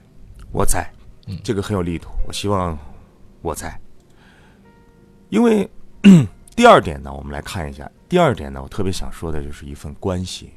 [0.52, 0.88] 我在
[1.26, 2.08] 嗯，这个很有力度。
[2.28, 2.78] 我希望
[3.42, 3.76] 我在，
[5.30, 5.68] 因为
[6.56, 7.90] 第二点呢，我们来看一下。
[8.14, 10.52] 第二点呢，我特别想说的就是一份关系。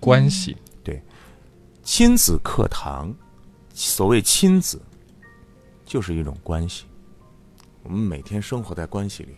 [0.00, 1.02] 关系对，
[1.82, 3.14] 亲子课堂，
[3.74, 4.80] 所谓亲子，
[5.84, 6.86] 就是一种关系。
[7.82, 9.36] 我们每天生活在关系里，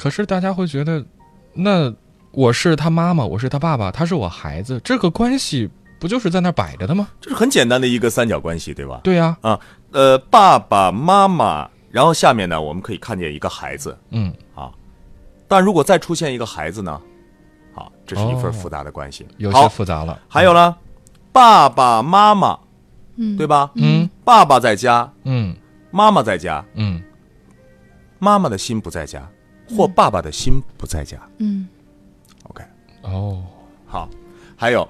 [0.00, 1.06] 可是大家会觉得，
[1.52, 1.94] 那
[2.32, 7.08] 我是他妈妈，我是他爸爸，他是我孩子，这个关系不就是在那儿摆着的吗？
[7.20, 9.00] 这是很简单的一个三角关系，对吧？
[9.04, 9.60] 对呀、啊，
[9.92, 14.34] 呃，爸爸妈妈，然后下面呢，我们可以看见一个孩子，嗯，
[15.46, 17.00] 但如果再出现一个孩子呢，
[17.72, 19.26] 好，这是一份哦复杂的关系。
[19.36, 20.18] 有些好，复杂了。
[20.28, 20.76] 还有呢，
[21.32, 22.58] 爸爸妈妈，
[23.16, 23.70] 嗯，对吧？
[23.74, 24.08] 嗯。
[24.24, 25.54] 爸爸在家，嗯。
[25.90, 27.02] 妈妈在家，嗯。
[28.18, 29.28] 妈妈的心不在家，
[29.76, 31.18] 或爸爸的心不在家。
[31.38, 31.68] 嗯。
[32.44, 32.64] OK，
[33.02, 33.42] 哦，
[33.86, 34.08] 好，
[34.56, 34.88] 还有，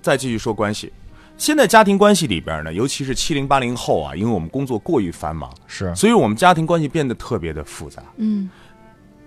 [0.00, 0.92] 再继续说关系，
[1.36, 5.94] 现在家庭关系里边呢，尤其是七零八零后啊，因为我们工作过于繁忙，是。
[5.94, 8.02] 所以我们家庭关系变得特别的复杂。
[8.16, 8.48] 嗯，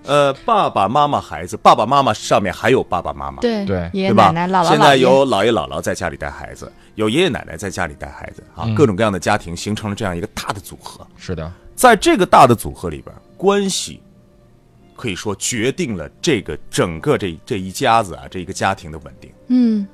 [0.05, 4.11] 呃，爸爸妈妈、孩子，爸爸妈妈上面还有爸爸妈妈，对对爷爷？
[4.11, 11.05] 奶奶、姥姥现在有姥爷姥姥在家里带孩子，有爷爷奶奶在家里带孩子啊，各种各样的家庭形成了这样一个大的组合。
[11.17, 14.01] 是的，在这个大的组合里边，关系
[14.95, 19.31] 可以说决定了这个整个这这一家子啊，这一个家庭的稳定。
[19.47, 19.87] 嗯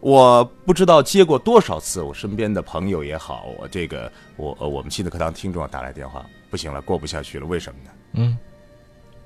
[0.00, 7.90] 我不知道接过多少次我身边的朋友也好，我这个我呃我们亲子课堂听众啊打来电话，不行了，过不下去了，为什么呢？
[8.12, 8.38] 嗯，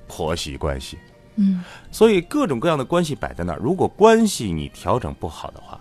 [0.09, 0.97] 婆媳关系，
[1.37, 5.79] 嗯所以各种各样的关系摆在那儿，如果关系你调整不好的话，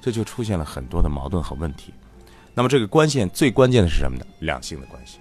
[0.00, 1.92] 这就出现了很多的矛盾和问题。
[2.54, 4.24] 那么这个关键最关键的是什么呢？
[4.38, 5.18] 两性的关系，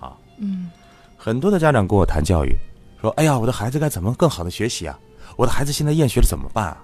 [0.00, 0.70] 啊，嗯
[1.16, 2.56] 很多的家长跟我谈教育，
[3.00, 4.98] 说：“哎呀，我的孩子该怎么更好的学习啊？
[5.36, 6.82] 我的孩子现在厌学了怎么办啊？”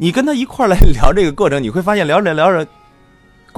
[0.00, 2.64] 你跟他一块儿来聊这个过程，你会发现聊着聊着，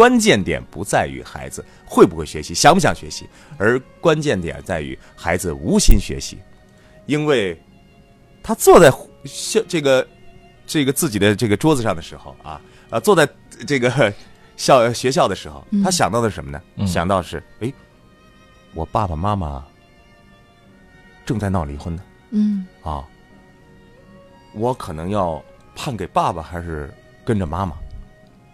[0.00, 6.38] 关键点不在于孩子会不会学习、想不想学习，而关键点在于孩子无心学习，
[7.04, 7.54] 因为
[8.42, 8.90] 他坐在
[9.26, 10.08] 校这个
[10.66, 12.58] 这个自己的这个桌子上的时候啊
[12.88, 13.28] 啊，坐在
[13.66, 14.10] 这个
[14.56, 16.62] 校学校的时候，他想到的是什么呢？
[16.76, 17.70] 嗯想到的是哎。
[18.72, 19.62] 我爸爸妈妈
[21.26, 23.04] 正在闹离婚呢嗯啊，
[24.54, 25.44] 我可能要
[25.76, 26.90] 判给爸爸还是
[27.22, 27.76] 跟着妈妈？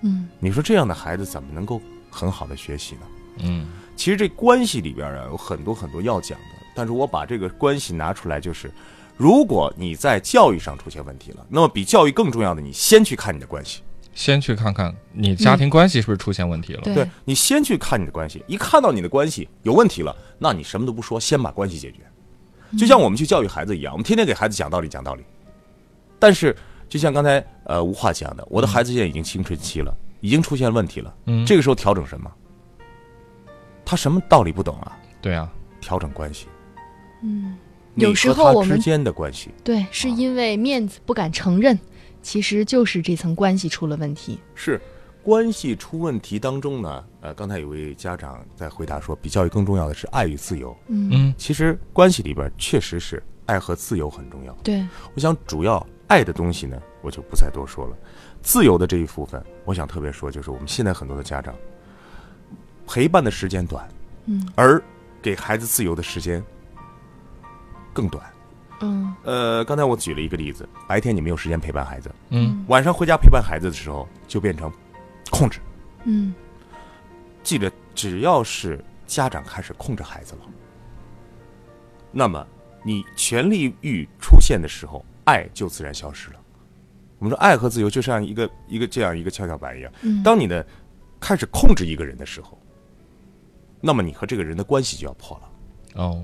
[0.06, 3.00] 嗯你说这样的孩子怎么能够很好的学习呢？
[3.40, 3.66] 嗯
[3.96, 8.70] 其实这关系里边啊有很多很多要讲的，但是我把这个关系拿出来，就是
[9.16, 13.82] 如果你在教育上出现问题了，那么比教育更重要的，你先去看你的关系。
[14.14, 16.80] 先去看看你家庭关系是不是出现问题了。
[16.82, 21.98] 对对你先去看你的关系，一看到你的关系有问题了，那你什么都不说，先把关系解决。
[22.78, 25.22] 就像我们去教育孩子一样，我们天天给孩子讲道理，讲道理。
[26.18, 26.56] 但是，
[26.88, 31.14] 就像刚才呃无话讲的，我的孩子现在已经青春期了，已经出现问题了。
[31.26, 32.30] 嗯这个时候调整什么？
[33.84, 34.98] 他什么道理不懂啊？
[35.20, 35.48] 对啊，
[35.80, 36.46] 调整关系。
[37.22, 37.56] 嗯，
[37.94, 41.78] 你有时和他候我们之间的关系对，是因为面子不敢承认，
[42.20, 44.40] 其实就是这层关系出了问题。
[44.54, 44.80] 是
[45.22, 47.04] 关系出问题当中呢。
[47.20, 50.76] 呃，刚才有位家长在回答说，比教育更重要的是爱与自由。
[50.88, 54.52] 嗯，嗯其实关系里边确实是爱和自由很重要。
[54.62, 57.96] 对，我想主要爱的东西呢，我就不再多说了。
[58.42, 61.54] 自由的这一部分，我想特别说，就是我们现在很多的家长
[62.84, 63.88] 陪伴的时间短，
[64.24, 64.82] 嗯而
[65.22, 66.44] 给孩子自由的时间
[67.92, 68.26] 更短。
[68.80, 74.70] 嗯呃，刚才我举了一个例子，白天你没有时间陪伴孩子，嗯晚上回家陪伴孩子的时候，就变成
[75.30, 75.60] 控制。
[76.04, 76.34] 嗯
[77.44, 80.40] 记得，只要是家长开始控制孩子了，
[82.10, 82.44] 那么
[82.84, 86.40] 你权力欲出现的时候，爱就自然消失了。
[87.18, 89.92] 我们说，爱和自由就像一个一个这样一个跷跷板一样。
[90.02, 90.64] 嗯，当你的
[91.18, 92.58] 开始控制一个人的时候，
[93.80, 96.02] 那么你和这个人的关系就要破了。
[96.02, 96.22] 哦，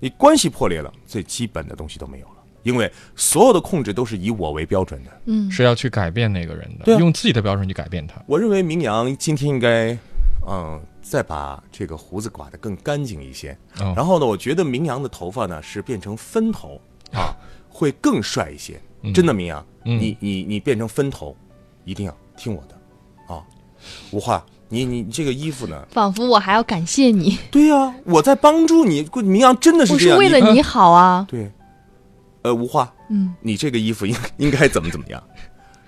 [0.00, 5.10] 你关系破裂了，最基本的东西都没有了，因为所有的控制都是以我为标准的。
[5.26, 8.20] 嗯是要去改变那个人的，对啊用自己的标准去改变他。
[8.26, 9.96] 我认为明阳今天应该，
[10.48, 13.56] 嗯，再把这个胡子刮得更干净一些。
[13.78, 16.80] 哦然后呢，我觉得明阳的头发呢是变成分头
[17.12, 17.36] 啊，
[17.68, 18.80] 会更帅一些。
[19.06, 21.34] 嗯真的，明阳，嗯你你你变成分头，
[21.84, 23.42] 一定要听我的啊。
[24.10, 25.86] 无话，你你你这个衣服呢？
[25.90, 29.08] 仿佛我还要感谢你， 对呀、我在帮助你。
[29.22, 30.18] 明阳真的是我是这样。
[30.18, 31.24] 你为了你好啊。
[31.30, 31.50] 对，
[32.42, 35.22] 呃，无话，嗯你这个衣服应应该怎么怎么样？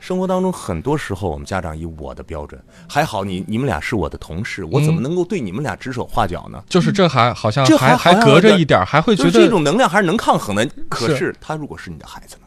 [0.00, 6.62] 生活当中很多时候，我们家长以我的标准，还好你你们俩是我的同事，我怎么嗯能够对你们俩指手画脚呢？
[6.68, 10.66] 就是这还好像这还还隔着一点，还会觉得这种能量还是能抗衡的。
[10.88, 12.46] 可是是他如果是你的孩子呢？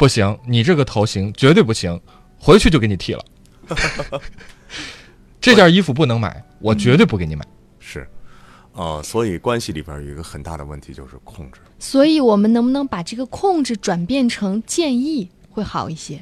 [0.00, 2.00] 不行，你这个头型绝对不行，
[2.38, 3.22] 回去就给你剃了。
[5.38, 7.46] 这件衣服不能买，我绝对不给你买。
[7.78, 8.08] 是，
[8.72, 16.18] 呃，所以关系里边有一个很大的问题就是控制，所以我们能不能把这个控制转变成建议会好一些？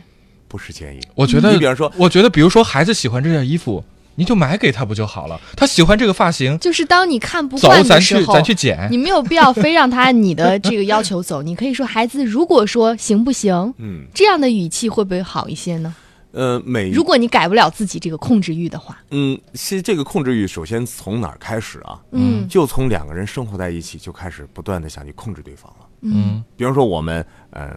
[0.48, 1.00] 不是建议。
[1.14, 3.84] 我觉得，你比方说我觉得，比如说孩子喜欢这件衣服，
[4.18, 5.40] 你就买给他不就好了？
[5.56, 8.98] 他喜欢这个发型，就是当你看不走，惯咱去的时候，咱去剪你。
[8.98, 11.40] 没有必要非让他按你的这个要求走。
[11.40, 15.94] 你可以说，孩子，如果说行不行，嗯，这样的语气会不会好一些呢？
[16.32, 21.98] 呃，每如果你改不了自己这个控制欲的话，嗯，其实这个控制欲首先从哪儿开始啊？
[22.12, 25.86] 嗯就从两个人生活在一起就开始不断的想去控制对方了。
[26.02, 27.70] 嗯比方说我们，嗯，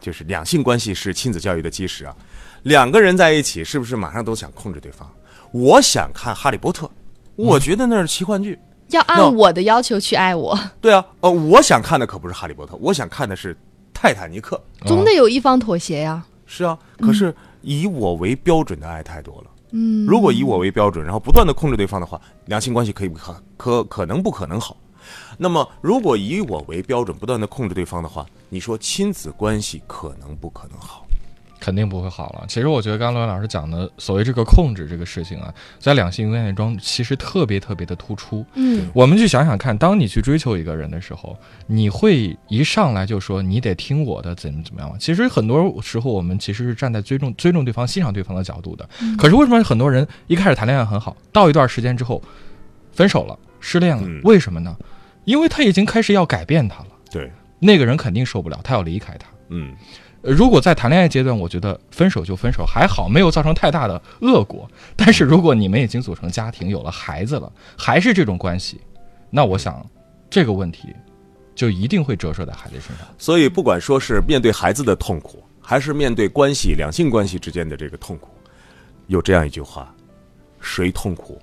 [0.00, 2.14] 就是两性关系是亲子教育的基石啊。
[2.62, 5.10] 两个人在一起，是不是马上都想控制对方？
[5.52, 6.86] 我想看《哈利波特》，
[7.36, 8.58] 我觉得那是奇幻剧。
[8.90, 13.54] 要按我的要求去爱我，对啊，呃，我想看的可不是《哈利波特》，我想看的是
[13.94, 14.60] 《泰坦尼克》。
[14.86, 16.24] 总得有一方妥协呀。
[16.44, 17.32] 是啊，可是
[17.62, 19.50] 以我为标准的爱太多了。
[19.70, 24.76] 嗯，如果以我为标准，然后不断的控制对方的话，两性关系可以不可可可能不可能好？
[25.38, 31.06] 那么如果以我为标准，不断的控制对方的话，你说亲子关系可能不可能好？
[31.60, 32.44] 肯定不会好了。
[32.48, 38.44] 其实我觉得刚刚罗源老师讲的所谓这个控制这个事情啊，在两性关系中其实特别特别的突出。
[38.54, 44.96] 嗯我们去想想看，当你去追求一个人的时候，你会一上来就说你得听我的，怎么怎么样吗？
[44.98, 48.88] 其实很多时候我们其实是站在尊重尊重对方、欣赏对方的角度的。
[49.18, 52.22] 可是为什么很多人一开始谈恋爱很好，到一段时间之后
[52.92, 54.02] 分手了、失恋了？
[54.06, 54.76] 嗯为什么呢？
[55.26, 59.28] 因为他已经开始要改变他了，对，那个人肯定受不了，他要离开他。
[59.50, 59.78] 嗯，呃
[60.22, 64.70] 如果在谈恋爱阶段，我觉得分手就分手，还好没有造成太大的恶果。
[64.96, 68.80] 但是如果你们已经组成家庭，有了孩子了，还是这种关系，
[69.30, 69.84] 那我想
[70.28, 70.94] 这个问题
[71.54, 73.06] 就一定会折射在孩子身上。
[73.18, 78.28] 所以不管说是面对孩子的痛苦，还是面对关系两性关系之间的这个痛苦，
[79.06, 79.94] 有这样一句话：
[80.60, 81.40] 谁痛苦，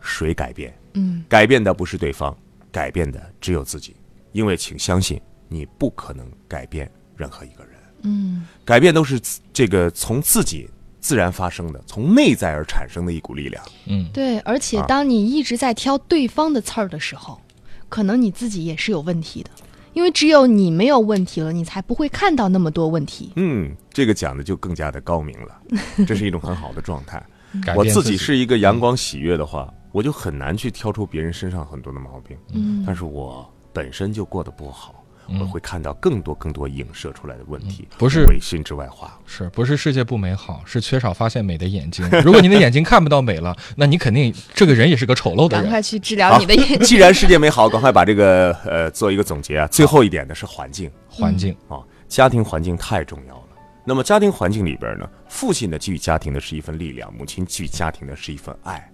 [0.00, 0.76] 谁改变。
[0.94, 2.36] 嗯改变的不是对方，
[2.72, 3.94] 改变的只有自己。
[4.32, 9.20] 因为请相信，你不可能改变任何一个人，嗯改变都是
[9.52, 10.68] 这个从自己
[11.00, 13.62] 自然发生的，从内在而产生的一股力量。
[13.86, 17.40] 嗯，对，而且啊当你一直在挑对方的刺儿的时候，
[17.88, 19.50] 可能你自己也是有问题的，
[19.92, 23.32] 因为只有你没有问题了，你才不会看到那么多问题。
[23.36, 25.56] 嗯，这个讲的就更加的高明了，
[26.06, 27.24] 这是一种很好的状态。
[27.62, 32.36] 自我自己是一个阳光喜悦的话，我就很难去挑出别人身上很多的毛病。
[32.52, 39.18] 嗯但是我本身就过得不好，嗯我会看到更多更多影射出来的问题，不是违心之外话。
[39.26, 42.08] 是不是世界不美好，是缺少发现美的眼睛？
[42.24, 45.64] 如果你的眼睛看不到美了，那你肯定这个人也是个丑陋的人。
[45.64, 46.80] 赶快去治疗你的眼睛。
[46.80, 49.66] 既然世界美好，赶快把这个呃做一个总结啊。
[49.66, 53.42] 最后一点呢是环境环境，啊，家庭环境太重要了。
[53.84, 58.92] 那么家庭环境里边呢，父亲呢给予家庭的是一份力量，母亲给予家庭的是一份爱。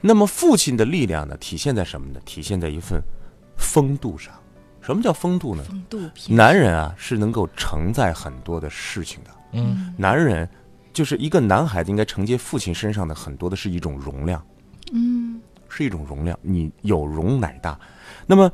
[0.00, 2.20] 那么父亲的力量呢，体现在什么呢？
[2.24, 3.00] 体现在一份
[3.56, 4.32] 风度上。
[4.84, 5.64] 什么叫风度呢？
[5.64, 9.30] 风度男人啊是能够承载很多的事情的。
[9.52, 10.48] 嗯男人
[10.92, 14.44] 就是一个男孩子应该承接父亲身上的很多的是一种容量，
[14.92, 17.78] 嗯是一种容量，你有容乃大。
[18.26, 18.50] 那么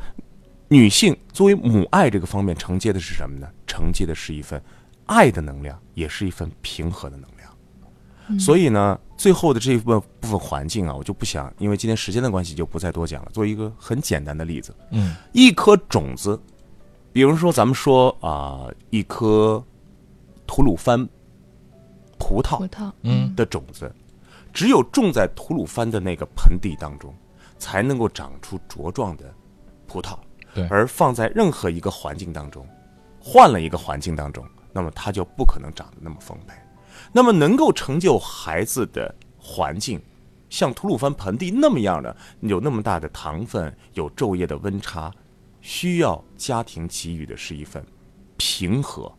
[0.68, 3.48] 女性作为母爱这个方面承接的是什么呢？
[3.66, 4.62] 承接的是一份
[5.06, 8.38] 爱的能量，也是一份平和的能量。
[8.38, 13.30] 所以呢，最后的这一部分部分环境啊，我就不想，因为今天时间的关系，就不再多讲了。
[13.34, 16.40] 做一个很简单的例子，嗯一颗种子，
[17.12, 19.62] 比如说咱们说啊、一颗
[20.46, 21.06] 吐鲁番
[22.18, 23.94] 葡萄葡萄，嗯的种子，
[24.54, 27.14] 只有种在吐鲁番的那个盆地当中，
[27.58, 29.24] 才能够长出茁壮的
[29.86, 30.16] 葡萄。
[30.54, 32.66] 对而放在任何一个环境当中，
[33.20, 36.54] 换了一个环境当中，那么它就不可能长得那么丰沛。
[37.12, 40.00] 那么能够成就孩子的环境，
[40.48, 45.12] 像吐鲁番盆地那么样的，有那么大的糖分，有昼夜的温差，
[45.60, 47.84] 需要家庭给予的是一份
[48.36, 49.12] 平和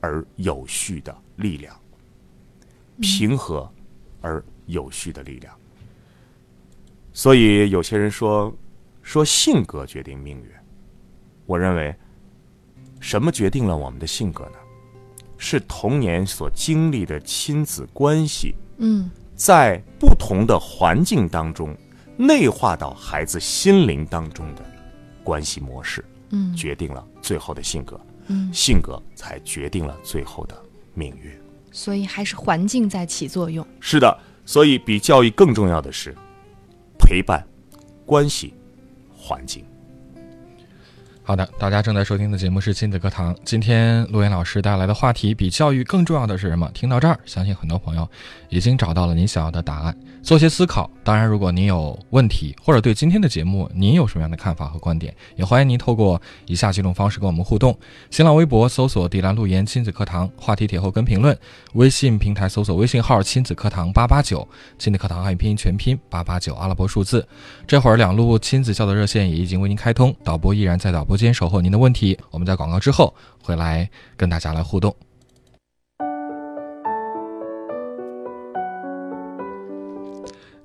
[0.00, 1.78] 而有序的力量。
[3.00, 3.70] 平和
[4.22, 5.54] 而有序的力量。
[7.12, 8.54] 所以有些人说
[9.02, 10.50] 说性格决定命运，
[11.44, 11.94] 我认为
[12.98, 14.58] 什么决定了我们的性格呢？
[15.38, 21.76] 是童年所经历的亲子关系，嗯在不同的环境当中
[22.16, 24.64] 内化到孩子心灵当中的
[25.22, 30.56] 关系模式，嗯决定了最后的性格，嗯，性格才决定了最后的
[30.94, 31.30] 命运。
[31.70, 33.66] 所以还是环境在起作用。
[33.80, 36.14] 是的，所以比教育更重要的是
[36.98, 37.46] 陪伴、
[38.06, 38.54] 关系、
[39.14, 39.62] 环境。
[41.28, 43.34] 好的，大家正在收听的节目是亲子课堂。
[43.44, 46.70] 今天陆岩老师带来的话题比教育更重要的是什么？
[46.72, 48.08] 听到这儿，相信很多朋友
[48.48, 50.88] 已经找到了您想要的答案，做些思考。
[51.02, 57.76] 当然，如果您有问题或者对今天的节目您有什么样的看法和观点，也欢迎您透过以下几种方式跟我们互动：
[58.08, 61.34] 新浪微博搜索“迪兰路言亲子课堂”，话题帖后跟评论；
[61.72, 64.46] 微信平台搜索微信号“亲子课堂八八九”，
[64.78, 67.26] 亲子课堂汉语拼音全拼八八九阿拉伯数字。
[67.66, 72.18] 这会儿两路亲子教的热线也已经为您开通，导播依然在导播间守候您的问题。
[72.30, 74.94] 我们在广告之后会来跟大家来互动。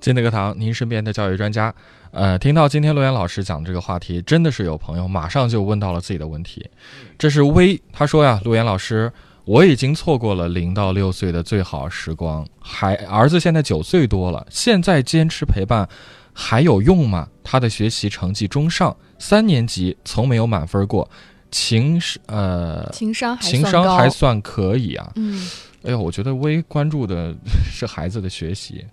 [0.00, 1.72] 亲子课堂，您身边的教育专家，
[2.10, 6.68] 呃，听到今天陆岩老师讲这个话题，真的是有朋友马上就问到了自己的问题。
[7.16, 9.12] 这是微，他说呀，陆岩老师，
[9.44, 15.88] 我已经错过了零到六岁的最好时光，孩儿子现在九岁多了，现在坚持陪伴
[16.32, 17.28] 还有用吗？
[17.44, 21.08] 他的学习成绩中上，三年级从没有满分过，
[21.50, 25.12] 情是呃情商还情商还算可以啊。
[25.16, 25.48] 嗯
[25.84, 27.34] 哎呦，我觉得微关注的
[27.68, 28.86] 是孩子的学习。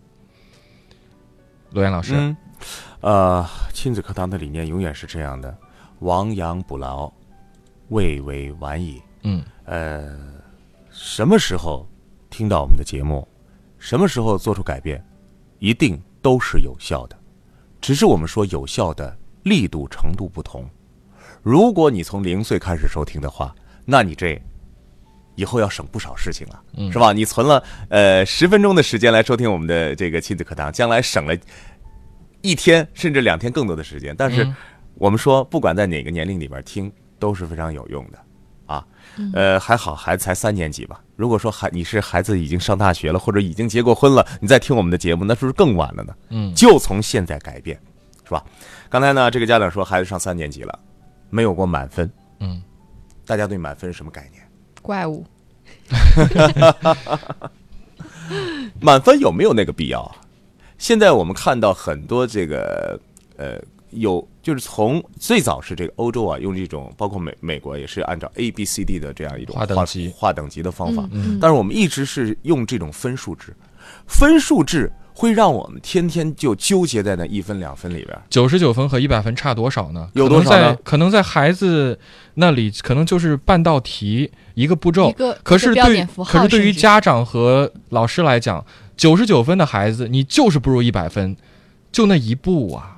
[1.70, 2.36] 罗岩老师，嗯，
[3.02, 5.56] 呃，亲子课堂的理念永远是这样的：
[6.00, 7.12] 亡羊补牢，
[7.90, 9.00] 未为晚矣。
[9.22, 10.18] 嗯呃，
[10.90, 11.88] 什么时候
[12.32, 13.28] 听到我们的节目，
[13.78, 15.06] 什么时候做出改变，
[15.60, 17.16] 一定都是有效的，
[17.82, 20.69] 只是我们说有效的力度程度不同。
[21.41, 23.55] 如果你从零岁开始收听的话，
[23.86, 24.39] 那你这
[25.36, 27.13] 以后要省不少事情了，嗯是吧？
[27.13, 31.34] 你存了呃十分钟的时间来收听我们的这个亲子课堂，将来省了
[32.41, 34.13] 一天甚至两天更多的时间。
[34.17, 34.55] 但是嗯
[34.95, 38.19] 我们说，不管在哪个年龄里边听都是非常有用的
[38.65, 38.86] 啊。
[39.34, 41.01] 呃，还好孩子才三年级吧。
[41.20, 46.15] 如果说孩你是孩子已经上大学了，或者已经结过婚了，你再听我们的节目，那是不是更晚了呢？
[46.30, 47.78] 嗯就从现在改变，
[48.24, 48.41] 是吧？
[48.89, 50.80] 刚才呢，这个家长说孩子上三年级了，
[51.30, 52.09] 没有过满分，
[52.39, 52.63] 嗯，
[53.26, 54.41] 大家对满分是什么概念？
[54.82, 55.26] 怪物，
[58.80, 60.15] 满分有没有那个必要啊？
[60.78, 62.97] 现在我们看到很多这个
[63.36, 63.61] 呃，
[63.92, 73.56] 有就是从最早是这个欧洲啊，用这种包括美美国也是按照 A B C D 的这样一种划等级划等级的方法，嗯但是我们一直是用这种分数制，
[74.08, 78.18] 分数制会让我们天天就纠结在那一分两分里边。
[78.30, 80.10] 九十九分和一百分差多少呢？
[80.14, 82.00] 有多少呢可能在孩子
[82.36, 85.14] 那里，可能就是半道题一个步骤一。
[85.14, 88.66] 个可是标对点符号，可是对于家长和老师来讲，
[88.96, 91.36] 九十九分的孩子，你就是不如一百分，
[91.92, 92.96] 就那一步啊。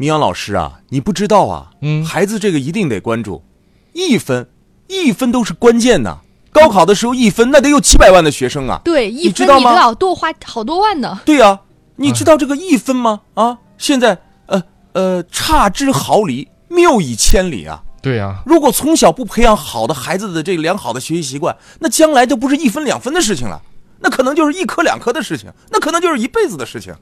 [0.00, 3.44] 明阳老师啊，你不知道啊，嗯孩子这个一定得关注，
[3.92, 4.48] 一分
[4.86, 6.20] 一分都是关键呐。
[6.50, 8.80] 高考的时候一分，那得有几百万的学生啊。
[8.82, 11.20] 对一分知道吗你都要多花好多万呢。
[11.26, 11.60] 对呀、
[11.96, 13.20] 你知道这个一分吗？
[13.34, 14.62] 啊，现在呃
[14.94, 17.82] 呃，差之毫厘，谬以千里啊。
[18.00, 23.60] 对呀、如果从小不培养好的孩子的这个良好的学习习惯，那将来就不是一分两分的事情了，
[23.98, 26.94] 那可能就是一科两科的事情，那可能就是一辈子的事情。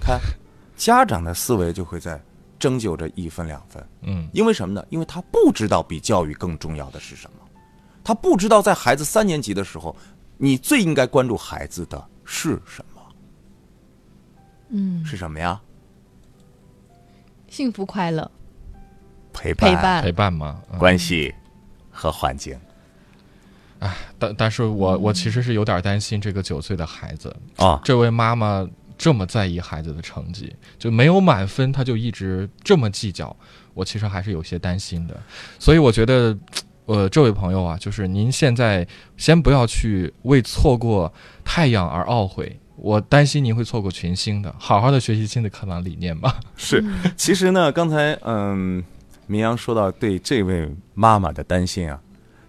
[0.00, 0.18] 看，
[0.76, 2.20] 家长的思维就会在
[2.58, 4.28] 征就这一分两分，嗯。
[4.32, 4.84] 因为什么呢？
[4.90, 7.38] 因为他不知道比教育更重要的是什么，
[8.04, 9.96] 他不知道在孩子三年级的时候，
[10.36, 13.02] 你最应该关注孩子的是什么，
[14.68, 15.60] 嗯，是什么呀？
[17.48, 18.30] 幸福快乐。
[19.32, 20.02] 陪伴、陪伴。
[20.02, 20.60] 陪伴嘛。
[20.72, 20.78] 嗯。
[20.78, 21.34] 关系
[21.90, 22.58] 和环境。
[24.18, 27.80] 但但是我我其实是有点担心这个九岁的孩子，啊。
[27.84, 28.66] 这位妈妈
[28.98, 33.36] 这么在意孩子的成绩，就没有满分，他就一直这么计较，
[33.74, 35.20] 我其实还是有些担心的。
[35.58, 36.36] 所以我觉得，
[36.86, 38.86] 呃，这位朋友啊，就是您现在
[39.16, 41.12] 先不要去为错过
[41.44, 44.54] 太阳而懊悔，我担心您会错过群星的。
[44.58, 46.40] 好好的学习新的课堂理念吧。
[46.56, 46.84] 是，
[47.16, 48.82] 其实呢，刚才嗯，
[49.26, 52.00] 明阳说到对这位妈妈的担心啊，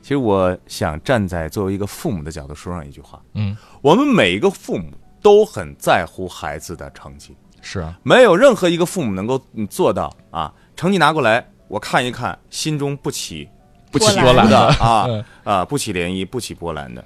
[0.01, 4.91] 其实我想站在作为一个父母的角度说上一句话：嗯，我们每一个父母
[5.21, 13.47] 都很在乎孩子的成绩，是啊，没有任何一个父母能够嗯做到啊，成绩拿过来我看一看，心中不起
[13.91, 17.03] 不起波澜的啊 嗯啊，不起涟漪，不起波澜的。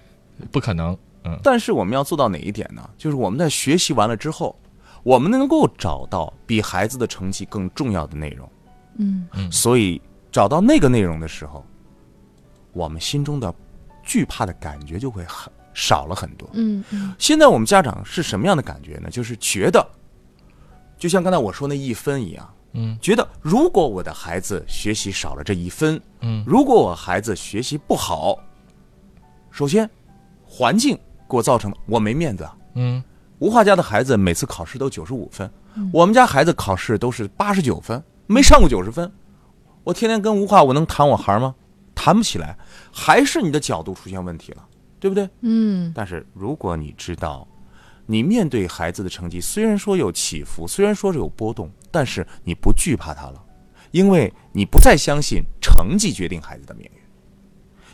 [0.51, 0.97] 不可能。
[1.24, 2.88] 嗯但是我们要做到哪一点呢？
[2.97, 4.55] 就是我们在学习完了之后，
[5.03, 8.49] 我们能够找到比孩子的成绩更重要的内容。
[8.97, 10.01] 嗯所以
[10.32, 11.64] 找到那个内容的时候，
[12.74, 13.53] 我们心中的
[14.03, 16.49] 惧怕的感觉就会很少了很多。
[16.53, 19.09] 嗯嗯现在我们家长是什么样的感觉呢？
[19.09, 19.86] 就是觉得，
[20.97, 28.38] 就像刚才我说那一分一样，嗯觉得如果我的孩子学习少了这一分，嗯如果我孩子学习不好，
[29.49, 29.89] 首先
[30.45, 30.95] 环境
[31.30, 32.55] 给我造成的我没面子啊。
[32.76, 33.03] 嗯
[33.39, 35.49] 吴华家的孩子每次考试都九十五分，
[35.91, 39.11] 我们家孩子考试都是八十九分，没上过九十分。
[39.84, 41.55] 我天天跟吴华，我能谈我孩吗？
[41.95, 42.55] 谈不起来，
[42.91, 44.63] 还是你的角度出现问题了，
[45.01, 45.27] 对不对？
[45.41, 47.45] 嗯但是如果你知道，
[48.05, 53.43] 你面对孩子的成绩，虽然说有起伏，虽然说是有波动，但是你不惧怕他了，
[53.91, 56.91] 因为你不再相信成绩决定孩子的命运，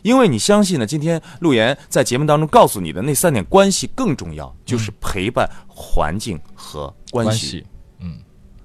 [0.02, 7.30] 因为你相信呢，今天陆岩在节目当中告诉你的那三点关系更重要，就是陪伴、环境和关系。
[7.30, 7.66] 关系。
[8.00, 8.18] 嗯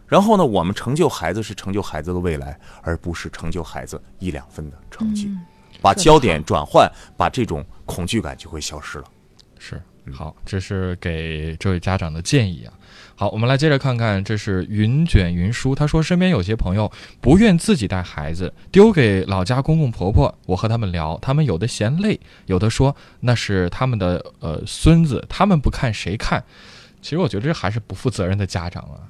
[0.08, 5.30] 然后呢，我们成就孩子是成就孩子的未来，而不是成就孩子一两分的成绩。
[5.82, 9.04] 把焦点转换，把这种恐惧感就会消失了。
[9.58, 9.80] 是
[10.10, 12.72] 好，这是给这位家长的建议啊。
[13.14, 20.34] 好，我们来接着看看，这是云卷云舒，他说身边有些朋友不愿自己带孩子，丢给老家公公婆婆。
[20.46, 26.42] 我和他们聊，他们有的嫌累，有的说那是他们的呃孙子，他们不看谁看？
[27.00, 29.06] 其实我觉得这还是不负责任的家长啊。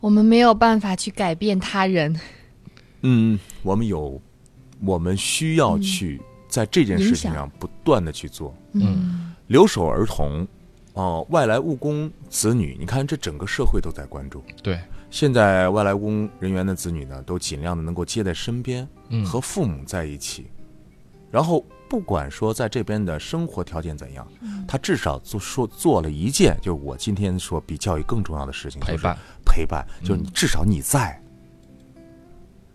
[0.00, 2.18] 我们没有办法去改变他人，
[3.02, 4.20] 嗯，我们有，
[4.84, 8.54] 我们需要去在这件事情上不断的去做。
[8.72, 9.34] 嗯。
[9.48, 10.46] 留守儿童，
[10.94, 14.42] 哦、外来务工子女，你看这整个社会都在关注。
[14.62, 14.80] 对，
[15.10, 19.24] 现在外来务工人员的子女呢，都尽量的能够接在身边，嗯。
[19.24, 20.46] 和父母在一起，
[21.30, 24.26] 然后不管说在这边的生活条件怎样，
[24.66, 31.21] 他至少做说做了一件，就是我今天说比教育更重要的事情，就是陪伴，陪伴，就是你至少你在，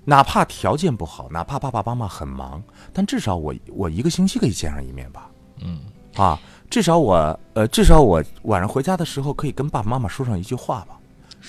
[0.10, 5.30] 哪怕条件不好，哪怕爸爸妈妈很忙，但至少我我一个星期可以见上一面吧，
[5.62, 5.82] 嗯，
[6.16, 6.40] 啊，
[6.70, 10.98] 至少我呃至少我晚上回家的时候可以跟爸爸妈妈说上一句话吧，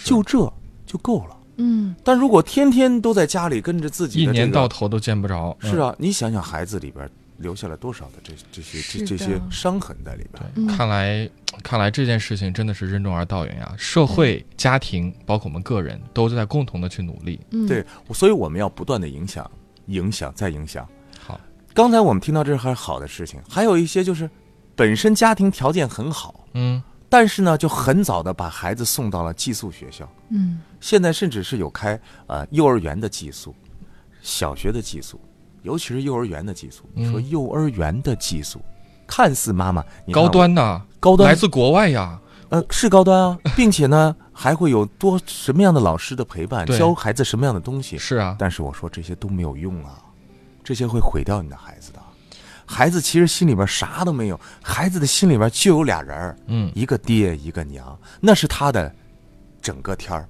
[0.03, 0.53] 就这
[0.85, 1.37] 就够了。
[1.59, 1.95] 嗯。
[2.03, 5.57] 但如果天天都在家里跟着自己一的、这个，年到头都见不着。
[5.61, 5.71] 嗯。
[5.71, 10.67] 是啊，你想想孩子里边留下了多少的这这些这这些伤痕在里边。
[10.69, 11.29] 看来
[11.63, 13.75] 看来这件事情真的是任重而道远呀。
[13.79, 17.41] 社会、家庭，包括我们个人，都在共同的去努力。
[17.51, 19.51] 嗯，对，所以我们要不断的影响、
[19.87, 20.87] 影响再影响。
[21.19, 21.41] 好，
[21.73, 24.29] 刚才我们听到这还是好的事情，还有一些就是
[24.77, 30.09] 本身家庭条件很好，嗯，但是呢就很早的把孩子送到了寄宿学校。
[30.31, 33.55] 嗯现在甚至是有开呃幼儿园的寄宿，
[34.23, 35.21] 小学的寄宿，
[35.63, 36.89] 尤其是幼儿园的寄宿。
[36.95, 38.61] 你说嗯幼儿园的寄宿，
[39.07, 42.19] 看似妈妈你高端呐，高端来自国外呀。
[42.51, 47.99] 呃，是高端啊， 并且呢，还会有多什么样的老师的陪伴，教孩子什么样的东西。
[47.99, 49.99] 是啊，但是我说这些都没有用啊，
[50.65, 51.99] 这些会毁掉你的孩子的。
[52.65, 58.95] 孩子其实心里边啥都没有，孩子的心里边就有俩人儿，嗯，一个爹一个娘，那是他的
[59.61, 60.27] 整个天儿。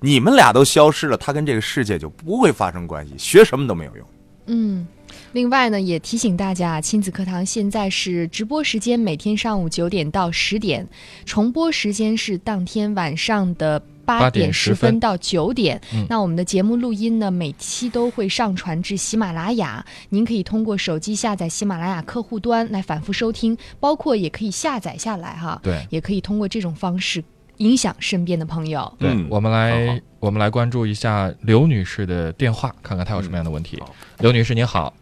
[0.00, 4.06] 你们俩都消失了，他跟这个世界就不会发生关系，学什么都没有用。
[4.46, 4.86] 嗯。
[5.32, 10.86] 另外呢，也提醒大家，亲子课堂现在是直播时间，每天上午九点到十点，
[11.24, 15.80] 重播时间是当天晚上的八点点十分分到九点。
[15.92, 27.22] 嗯那我们的节目录音呢，每期都会上传至喜马拉雅，您可以通过手机下载喜马拉雅客户端来反复收听，包括也可以下载下来哈，对也可以通过这种方式
[27.58, 28.92] 影响身边的朋友。
[28.98, 33.78] 对，嗯我们好来好我们来关注一下刘女士的电话，看看她有什么样的问题。
[33.78, 34.92] 好刘女士您好，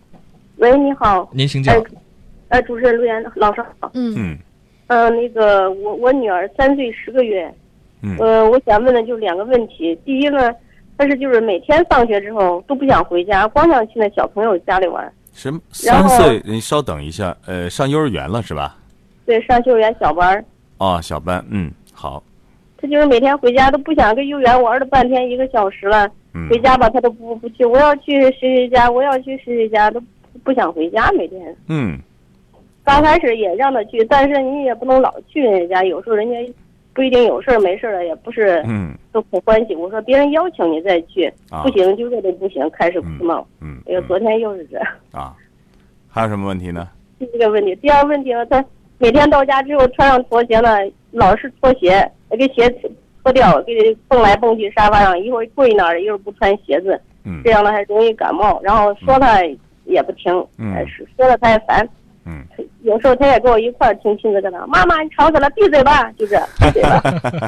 [0.59, 1.83] 喂，你好，您请讲哎。，
[2.49, 4.39] 呃，主持人陆岩老师好，嗯嗯
[4.89, 7.51] 呃，那个我我女儿三岁十个月，
[8.03, 9.99] 嗯呃，我想问的就是两个问题。
[10.05, 10.53] 第一呢，
[10.99, 15.11] 她是就是每天放学之后都不想回家，光想去那小朋友家里玩。
[15.33, 16.43] 什么三岁？
[16.45, 18.77] 你稍等一下，呃，上幼儿园了是吧？
[19.25, 20.45] 对，上幼儿园小班，
[20.77, 21.73] 哦，小班，嗯，
[22.85, 30.01] 好，她就是每天回家都不想跟幼儿园玩了半天一个小时了，嗯回家吧他都不不去，我要去谁谁家，我要去谁谁家，都
[30.43, 31.57] 不想回家每天。
[31.69, 31.99] 嗯
[32.85, 36.55] 刚开始也让他去，但是你也不能老去人家家，有时候人家
[36.93, 38.63] 不一定有事儿没事儿了，也不是。
[38.67, 39.75] 嗯都不欢喜。
[39.77, 43.47] 我说别人邀请你再去，啊不行就这都不行，开始哭闹。
[43.61, 44.79] 嗯哎呀，昨天又是这，
[45.17, 45.35] 啊，
[46.09, 46.89] 还有什么问题呢？
[47.19, 47.75] 第一个问题。
[47.77, 48.63] 第二个问题呢，他
[49.05, 50.79] 每天到家之后穿上拖鞋呢，
[51.11, 52.75] 老是脱鞋，给鞋
[53.23, 58.59] 脱掉，给蹦来蹦去沙发上，一会儿跪那儿，一会儿不穿鞋子，嗯这样呢还容易感冒。
[58.63, 59.43] 然后说他
[59.85, 60.33] 也不听，
[61.19, 61.87] 说了他也烦。
[62.27, 62.45] 嗯
[62.83, 67.03] 有时候他也跟我一块儿听亲子课堂，妈妈你吵死了，闭嘴吧，就这，闭嘴吧。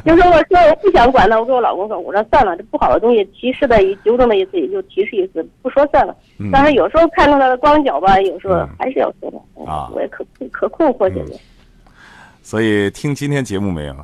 [0.07, 6.17] 有时候我说我不想管了，我跟我老公说，我说算了，这不好的东西提示的一纠正的一次，也就提示一次，不说算了。
[6.39, 9.63] 嗯但是有时候看到他的光脚吧，有时候嗯还是要说他。
[9.63, 11.37] 哎啊我也可可困惑现在，
[12.43, 13.95] 所以听今天节目没有？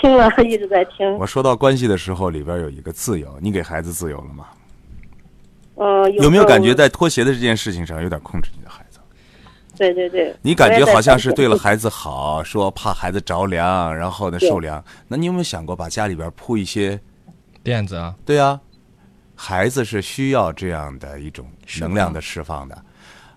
[0.00, 1.16] 听了一直在听。
[1.18, 4.46] 我说到关系的时候，里边有一个自由，你给孩子自由了吗？
[5.76, 6.74] 嗯，有没有感觉？
[6.74, 8.91] 在脱鞋的这件事情上有点控制你的孩子？
[9.90, 14.82] 对对对，你感觉好像是对了孩子好，说怕孩子着凉，然后呢受凉。
[15.08, 17.00] 那你有没有想过把家里边铺一些？
[17.64, 18.60] 垫子啊，对啊，
[19.34, 21.44] 孩子是需要这样的一种
[21.80, 22.78] 能量的释放的。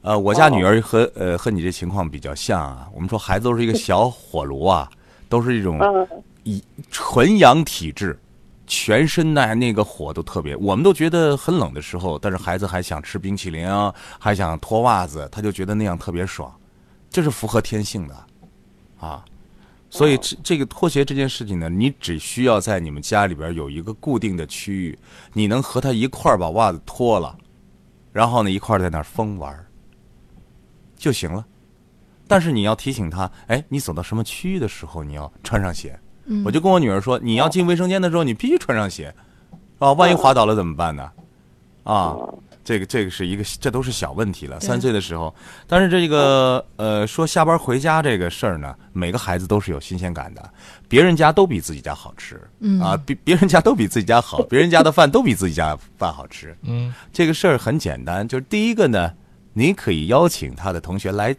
[0.01, 2.87] 呃，我家女儿和呃和你这情况比较像啊。
[2.93, 4.87] 我们说孩子都是一个小火炉啊，
[5.27, 6.07] 都是一种嗯，
[6.43, 8.19] 以纯阳体质，
[8.67, 13.69] 全身那那个火都特别，我们都觉得很冷的时候，但是孩子还想吃冰淇淋，
[14.19, 16.53] 还想脱袜子，他就觉得那样特别爽，
[17.09, 18.25] 这是符合天性的，
[18.99, 19.23] 啊，
[19.89, 24.97] 所以这这个脱鞋这件事情呢，你只需要在你们家里边有一个固定的区域，
[25.33, 27.37] 你能和他一块儿把袜子脱了，
[28.11, 29.67] 然后呢一块儿在那儿疯玩儿
[30.97, 31.45] 就行了。
[32.27, 35.99] 但是你要提醒他，哎，你走到什么区域的时候，你要穿上鞋。
[36.25, 36.43] 嗯。
[36.45, 39.13] 我就跟我女儿说，你要进卫生间的时候，你必须穿上鞋，
[39.79, 41.09] 啊，万一滑倒了怎么办呢？
[41.83, 42.17] 啊，
[42.63, 44.59] 这个这个是一个，这都是小问题了。
[44.59, 45.31] 三岁的时候，
[45.67, 50.49] 但是这个呃，说下班回家这个事儿呢，每个孩子都是有新鲜感的，
[50.89, 52.81] 别人家都比自己家好吃，嗯。
[52.81, 56.57] 啊，别别人家都比自己家好， 别人家的饭都比自己家饭好吃。
[56.63, 56.91] 嗯。
[57.13, 59.13] 这个事儿很简单，就是第一个呢，
[59.53, 61.35] 你可以邀请他的同学来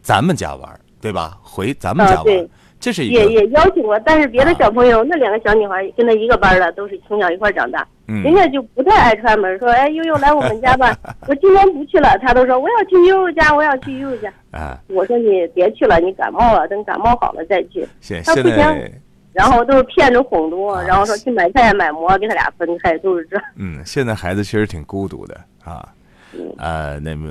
[0.00, 1.36] 咱们家玩，对吧？
[1.42, 2.48] 回咱们家玩，
[2.82, 10.92] 这是一也个也邀请过，但是别的小朋友、那两个小女孩跟他一个班的，都是从小一块长大，人嗯家就不太爱串门，说哎悠悠来我们家吧，
[11.28, 14.32] 我今天不去了，他都说我要去悠悠家，我要去悠悠家。
[14.50, 17.86] 啊，我说你别去了，你感冒了，等感冒好了再去。
[18.00, 18.92] 现他不行
[19.32, 23.38] 然后都是骗着哄着我，啊然后说去买菜买馍，给他俩分开，都是这。
[23.56, 25.88] 嗯，现在孩子确实挺孤独的啊，
[26.34, 27.30] 嗯呃，那么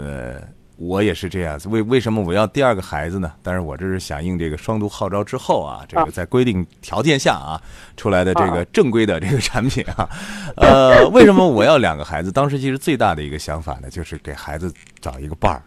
[0.82, 1.69] 我也是这样子。
[1.69, 3.32] 为为什么我要第二个孩子呢？
[3.43, 7.61] 但是我这是响应这个双独号召之后啊，这啊个在规定条件下啊
[7.95, 10.09] 出来的这个啊正规的这个产品啊。
[10.57, 12.32] 呃，为什么我要两个孩子？
[12.32, 15.61] 当时其实最大的一个想法呢，就是给孩子找一个伴儿。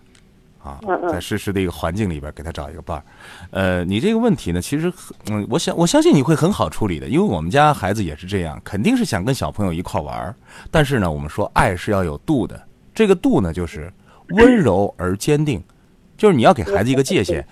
[0.65, 3.05] 啊在实时的一个环境里边给他找一个伴儿，
[3.51, 4.91] 呃，你这个问题呢，其实
[5.27, 10.35] 嗯，我想我相信你会很好处理的，因为我们家孩子也是这样，肯定是想跟小朋友一块玩儿，
[10.71, 12.59] 但是呢，我们说爱是要有度的，
[12.95, 13.93] 这个度呢就是
[14.35, 15.63] 温柔而坚定，
[16.17, 17.47] 就是你要给孩子一个界限。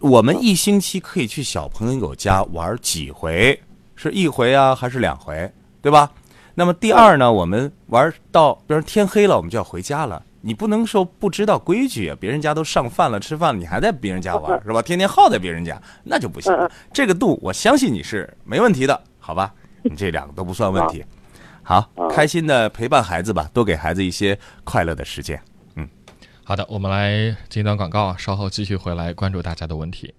[0.00, 3.60] 我们一星期可以去小朋友家玩几回？
[3.94, 5.50] 是一回啊，还是两回？
[5.80, 6.10] 对吧？
[6.54, 10.22] 那么第二呢，我们玩到比如天黑了，我们就要回家了。
[10.40, 14.80] 你不能说不知道规矩啊，别人家都上饭了、吃饭了，你还在别人家玩，是吧？
[14.80, 16.52] 天天耗在别人家，那就不行。
[16.92, 19.52] 这个度，我相信你是没问题的，好吧？
[19.82, 21.04] 你这两个都不算问题。
[21.62, 25.40] 好，开心的陪伴孩子吧，多给孩子一些快乐的时间。
[26.48, 30.14] 好的，我们来进一段广告，稍后继续回来关注大家的问题。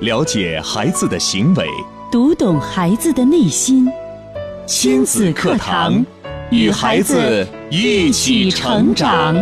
[0.00, 1.66] 了解孩子的行为，
[2.12, 3.90] 读懂孩子的内心。
[4.68, 6.06] 亲子课堂，
[6.52, 9.34] 与孩子一起成长。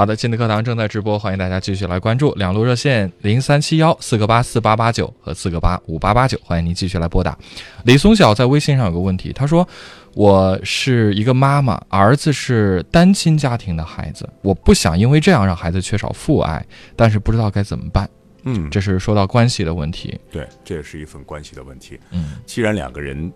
[0.00, 7.36] 好的，亲子课堂正在直播，欢迎大家继续来关注两路热线零三七幺四个八四八八九和四个八五八八九，欢迎您继续来拨打。
[7.84, 9.68] 李松晓在微信上有个问题，他说
[10.16, 16.64] ：“我是一个妈妈，儿子是单亲家庭的孩子，我不想因为这样让孩子缺少父爱，
[16.96, 18.08] 但是不知道该怎么办。”
[18.44, 20.18] 嗯，这是说到关系的问题。
[20.30, 22.00] 对，这也是一份关系的问题。
[22.10, 23.30] 嗯既然两个人，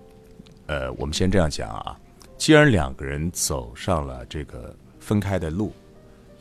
[0.64, 1.94] 呃，我们先这样讲啊，
[2.38, 5.70] 既然两个人走上了这个分开的路，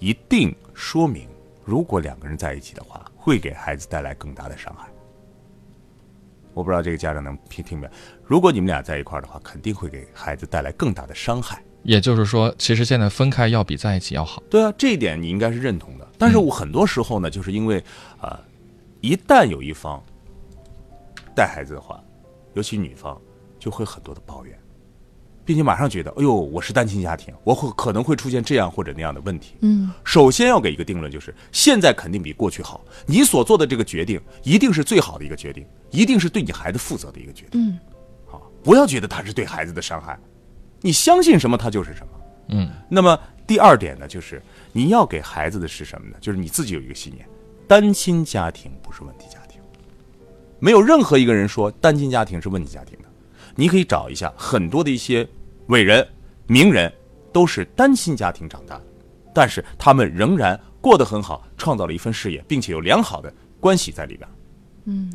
[0.03, 1.29] 一定说明，
[1.63, 4.89] 如果两个人在一起的话，会给孩子带来更大的伤害。
[6.53, 7.95] 我不知道这个家长能听听明白。
[8.21, 11.63] 如果你们俩在一块儿的话，肯定会给孩子带来更大的伤害。
[11.83, 14.43] 也就是说，其实现在分开要比在一起要好。
[14.49, 16.05] 对啊，这一点你应该是认同的。
[16.17, 17.81] 但是我很多时候呢，就是因为
[18.19, 18.37] 啊、
[18.99, 20.03] 一旦有一方
[21.33, 22.03] 带孩子的话，
[22.55, 23.17] 尤其女方
[23.57, 24.59] 就会很多的抱怨，
[25.45, 29.55] 并且马上觉得，哎呦，我是单亲家庭，我会可能会出现这样或者那样的问题。
[29.61, 32.83] 嗯，首先要给一个定论，就是现在肯定比过去好。
[33.05, 37.61] 你所做的这个决定，一定是最好的一个决定，一定是对你孩子负责的一个决定。
[37.61, 37.77] 嗯，
[38.25, 40.17] 好，不要觉得他是对孩子的伤害，
[40.81, 42.13] 你相信什么，他就是什么。
[42.49, 44.41] 嗯，那么第二点呢，就是
[44.71, 46.15] 你要给孩子的是什么呢？
[46.21, 47.27] 就是你自己有一个信念，
[47.67, 49.59] 单亲家庭不是问题家庭，
[50.59, 53.09] 没有任何一个人说单亲家庭是问题家庭的。
[53.55, 55.27] 你可以找一下很多的一些
[55.67, 56.07] 伟人、
[56.47, 56.91] 名人，
[57.31, 58.83] 都是单亲家庭长大的，
[59.33, 64.29] 但是他们仍然过得很好，创造了一份事业，并且有良好的关系在里边。
[64.85, 65.13] 嗯，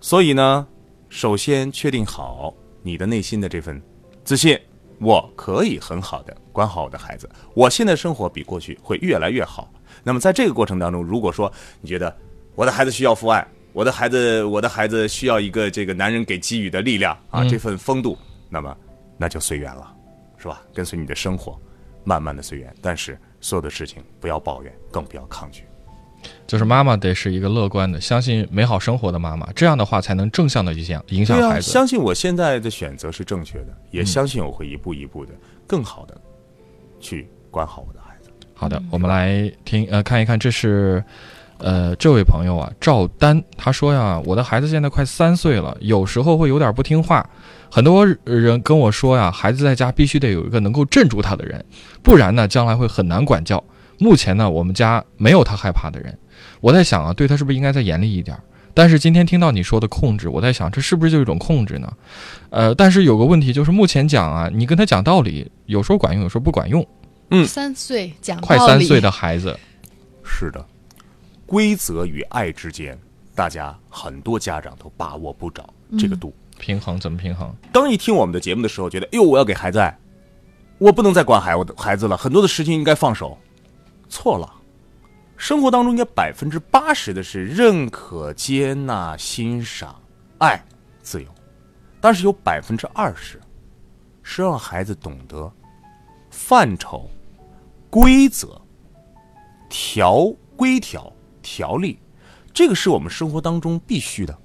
[0.00, 0.66] 所以呢，
[1.08, 3.80] 首先确定好你的内心的这份
[4.24, 4.58] 自信，
[4.98, 9.72] 我可以很好的管好我的孩子，我现在生活比过去会越来越好。
[10.02, 12.14] 那么在这个过程当中，如果说你觉得
[12.54, 18.16] 我的孩子需要父爱，我的孩子，我的孩子需要一个这个男人给给予的力量啊，嗯这份风度，
[18.48, 18.74] 那么
[19.18, 19.92] 那就随缘了，
[20.38, 20.62] 是吧？
[20.72, 21.60] 跟随你的生活，
[22.04, 22.72] 慢慢的随缘。
[22.80, 25.64] 但是所有的事情不要抱怨，更不要抗拒。
[26.46, 31.68] 就是妈妈得是一个乐观的、相信美好生活的妈妈，这样的话才能正向的影响影响孩子。
[31.68, 35.32] 相信我现在的选择是正确的，也相信我会一步一步的
[35.66, 36.16] 更好的
[37.00, 38.30] 去管好我的孩子。
[38.54, 41.04] 好的，我们来听呃看一看，这是
[41.64, 47.26] 呃这位朋友啊赵丹，他说呀，我的孩子现在快三岁了，有时候会有点不听话。
[47.70, 51.64] 很多人跟我说呀，孩子在家必须得有一个能够镇住他的人，
[52.02, 53.64] 不然呢将来会很难管教。
[53.98, 56.14] 目前呢，我们家没有他害怕的人。
[56.60, 58.42] 我在想啊，对他是不是应该再严厉一点儿？
[58.74, 61.90] 但是今天听到你说的控制，我在想这是不是就一种控制呢？
[62.50, 66.86] 呃，但是有个问题就是，目前讲啊，你跟他讲道理，有时候管用，有时候不管用。
[67.30, 69.58] 嗯三岁讲快道理三岁的孩子，
[70.22, 70.64] 是的，
[71.46, 72.98] 规则与爱之间，
[73.34, 75.68] 大家很多家长都把握不着
[75.98, 76.34] 这个度。
[76.58, 77.54] 平衡怎么平衡？
[77.72, 79.98] 当一听我们的节目的时候，觉得，哎呦，我要给孩子爱，
[80.78, 83.36] 我不能再管孩我的孩子了，很多的事情应该放手。
[84.08, 84.54] 错了，
[85.36, 90.00] 生活当中应该百分之八十的是认可、接纳、欣赏、
[90.38, 90.62] 爱、
[91.02, 91.28] 自由，
[92.00, 93.40] 但是有百分之二十
[94.22, 95.52] 是让孩子懂得
[96.30, 97.10] 范畴、
[97.90, 98.60] 规则、
[99.68, 101.12] 条规条、
[101.44, 101.98] 条例，
[102.52, 104.36] 这个是我们生活当中必须的。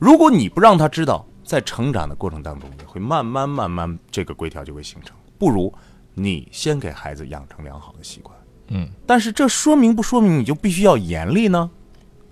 [0.00, 5.14] 如果你不让他知道，在成长的过程当中，你会慢慢慢慢这个规条就会形成。
[5.38, 5.72] 不如
[6.14, 8.36] 你先给孩子养成良好的习惯。
[8.68, 11.70] 嗯，但是这说明不说明你就必须要严厉呢？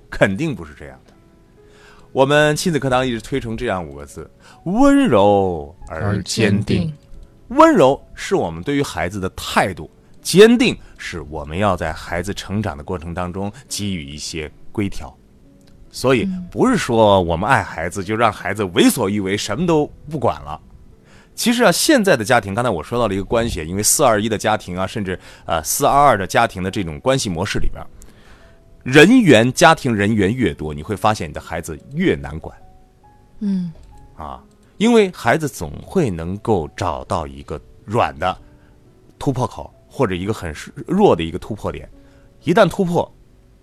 [0.09, 1.13] 肯定不是这样的。
[2.13, 4.29] 我们亲子课堂一直推崇这样五个字：
[4.65, 6.93] 温柔而坚定。
[7.49, 9.91] 温柔是我们对于孩子的态度，
[10.23, 15.13] 坚定是我们要在孩子成长的过程当中给予一些规条。
[15.91, 20.61] 所以不是说我们爱孩子就让孩子为所欲为，什么都不管了。
[21.35, 27.83] 其实啊，现在的家庭，刚才我说到了一个关系，因为四二一的家庭啊，甚至呃四二二的家庭的这种关系模式里边，
[28.85, 32.57] 人员家庭人员越多，你会发现你的孩子越难管。
[33.39, 33.73] 嗯，
[34.17, 34.41] 啊，
[34.77, 38.37] 因为孩子总会能够找到一个软的
[39.19, 40.55] 突破口，或者一个很
[40.87, 41.87] 弱的一个突破点，
[42.45, 43.13] 一旦突破，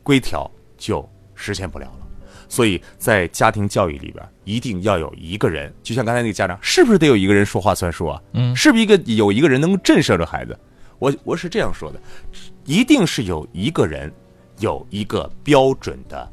[0.04, 2.08] 规条就实现不了了。
[2.50, 8.22] 所以在家庭教育里边，一定要有一个人，就像刚才那个家长，是不是得有一个人说话算数啊？
[8.34, 10.58] 嗯，是不是一个有一个人能够震慑着孩子？
[11.00, 12.02] 我我是这样说的，
[12.66, 14.12] 一定是有一个人
[14.60, 16.30] 有一个标准的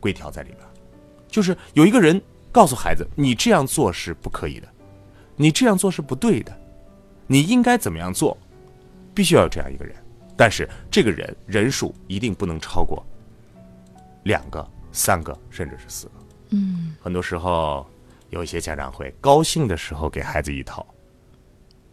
[0.00, 0.60] 规条在里边，
[1.28, 2.20] 就是有一个人
[2.52, 4.68] 告诉孩子，你这样做是不可以的，
[5.34, 6.56] 你这样做是不对的，
[7.26, 8.38] 你应该怎么样做，
[9.16, 9.96] 必须要有这样一个人，
[10.36, 13.04] 但是这个人人数一定不能超过
[14.22, 14.64] 两个。
[14.92, 16.12] 三个甚至是四个，
[16.52, 17.86] 嗯，很多时候
[18.30, 20.86] 有一些家长会高兴的时候给孩子一套，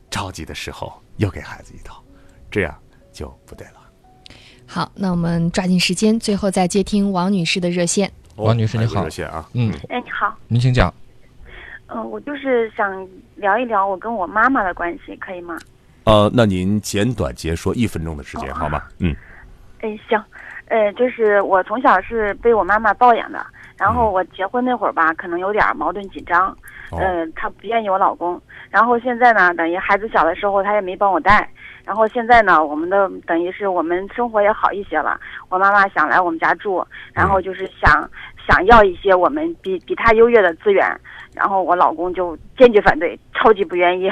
[0.10, 2.02] 着急的时候又给孩子一套，
[2.50, 2.74] 这样
[3.12, 3.74] 就不对了。
[4.66, 8.10] 好，那我们抓紧时间，最后再接听王女士的热线。
[8.38, 10.94] 王女士你好，热线啊，嗯，哎，你好，您请讲。
[11.88, 13.06] 嗯，我就是想
[13.36, 15.60] 聊一聊我跟我妈妈的关系，可以吗？
[16.06, 18.84] 呃，那您简短截说一分钟的时间好吗？
[19.00, 19.16] 嗯，
[19.82, 20.22] 哎，行。
[20.68, 23.46] 呃，就是我从小是被我妈妈抱养的，
[23.78, 26.58] 然后我结婚那会儿吧，可能有点矛盾紧张，
[26.92, 28.42] 呃，她不愿意我老公，
[28.72, 31.48] 然后现在呢，等于孩子小的时候她也没帮我带，
[31.84, 36.84] 然后现在呢，我们的等于是我们生活也好一些了，我妈妈想来我们家住，
[37.14, 38.10] 然后就是想
[38.48, 40.84] 想要一些我们比比她优越的资源，
[41.36, 44.10] 然后我老公就坚决反对，超级不愿意。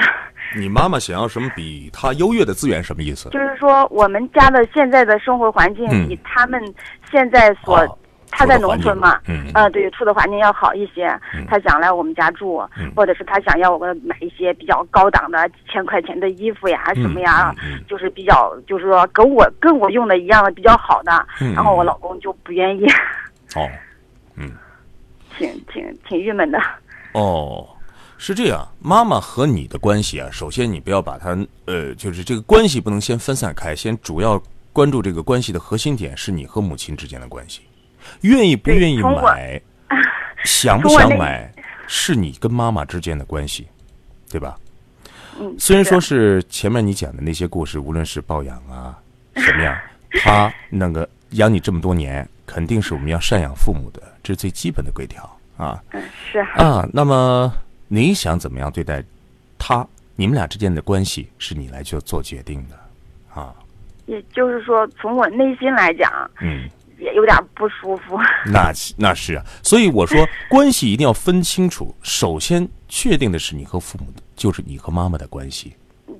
[0.56, 2.82] 你妈妈想要什么比她优越的资源？
[2.82, 3.30] 什么意思？
[3.30, 6.62] 就是说，我们家的现在的生活环境比他们
[7.10, 7.98] 现在所，
[8.30, 11.08] 他在农村嘛，嗯，呃，对，处的环境要好一些。
[11.48, 12.62] 他想来我们家住，
[12.94, 17.54] 或者是他想要我给他买一些比较高档的几千块钱的衣服呀，什么呀，
[17.88, 21.12] 就是比较，就是说跟我跟我用的一样的比较好的。
[21.54, 22.86] 然后我老公就不愿意。
[23.54, 23.68] 哦，
[24.36, 24.50] 嗯，
[25.38, 26.58] 挺挺挺郁闷的。
[27.12, 27.66] 哦。
[28.24, 34.40] 是这样，妈妈和你的关系啊，首先你不要把它，呃，就是这个关系不能先分散开，先主要
[34.72, 37.62] 关注这个关系的核心点是你和母亲之间的关系，
[38.20, 39.60] 愿意不愿意买，
[40.46, 41.52] 想不想买，
[41.88, 43.66] 是你跟妈妈之间的关系，
[44.30, 44.56] 对吧？
[45.40, 48.96] 嗯，虽然说是前面你讲的那些故事，无论是抱养啊
[49.34, 49.76] 什么样，
[50.22, 55.82] 他那个养你这么多年，肯定是我们要赡养父母的，这是最基本的规条啊。
[55.90, 56.00] 嗯，
[56.30, 57.52] 是啊，那么。
[57.94, 59.04] 你想怎么样对待
[59.58, 59.86] 他？
[60.16, 63.54] 你们俩之间的关系是你来去做决定的，啊？
[64.06, 66.66] 也就是说，从我内心来讲，嗯，
[66.98, 68.18] 也有点不舒服。
[68.50, 71.94] 那那是啊，所以我说 关系一定要分清楚。
[72.00, 75.74] 首先确定的是你和父母的，就是你和妈妈的关系，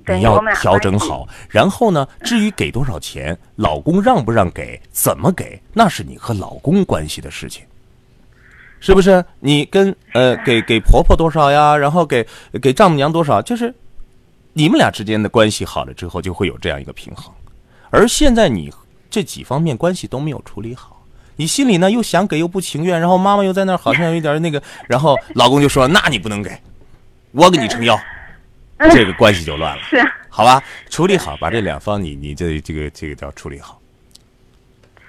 [0.05, 1.27] 你要调整好。
[1.49, 7.65] 然后呢，至于给多少钱，老公让不让给，怎么给，那是你和老公关系的事情。
[8.83, 11.77] 是不是你跟呃给给婆婆多少呀？
[11.77, 12.27] 然后给
[12.61, 13.41] 给丈母娘多少？
[13.41, 13.73] 就是
[14.51, 17.33] 你们俩之间的关系好了之后，就会有这样一个平衡。
[17.91, 18.69] 而现在你
[19.09, 21.01] 这几方面关系都没有处理好，
[21.37, 26.51] 你心里呢又想给又不情愿，然后妈妈又在那儿好像有一点那个，然后老公就说：“那你不能给，
[27.31, 27.97] 我给你撑腰。
[28.91, 30.61] ”这个关系就乱了，是好吧？
[30.89, 33.79] 处理好，把这两方你你这这个这个叫处理好，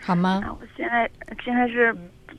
[0.01, 0.41] 好吗？
[0.61, 1.11] 我现在
[1.45, 1.93] 现在是。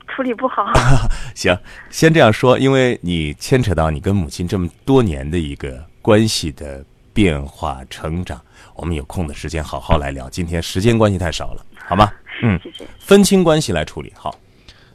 [0.08, 0.64] 处理不好，
[1.34, 1.56] 行，
[1.90, 8.40] 先这样说，因为你牵扯到你跟母亲这么多年的一个关系的变化成长，
[8.74, 10.28] 我们有空的时间好好来聊。
[10.30, 12.10] 今天时间关系太少了，好吗？
[12.42, 12.86] 嗯，谢谢。
[12.98, 14.38] 分清关系来处理，好。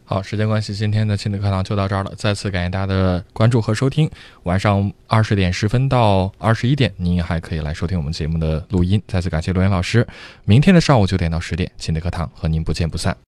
[0.03, 2.11] 好，时间关系，今天的亲子课堂就到这儿了。
[2.17, 4.11] 再次感谢大家的关注和收听。
[4.43, 9.01] 晚上二十点十分到二十一点，您还可以来收听我们节目的录音。
[9.07, 10.05] 再次感谢罗岩老师。
[10.43, 13.15] 明天的上午九点到十点，亲子课堂和您不见不散。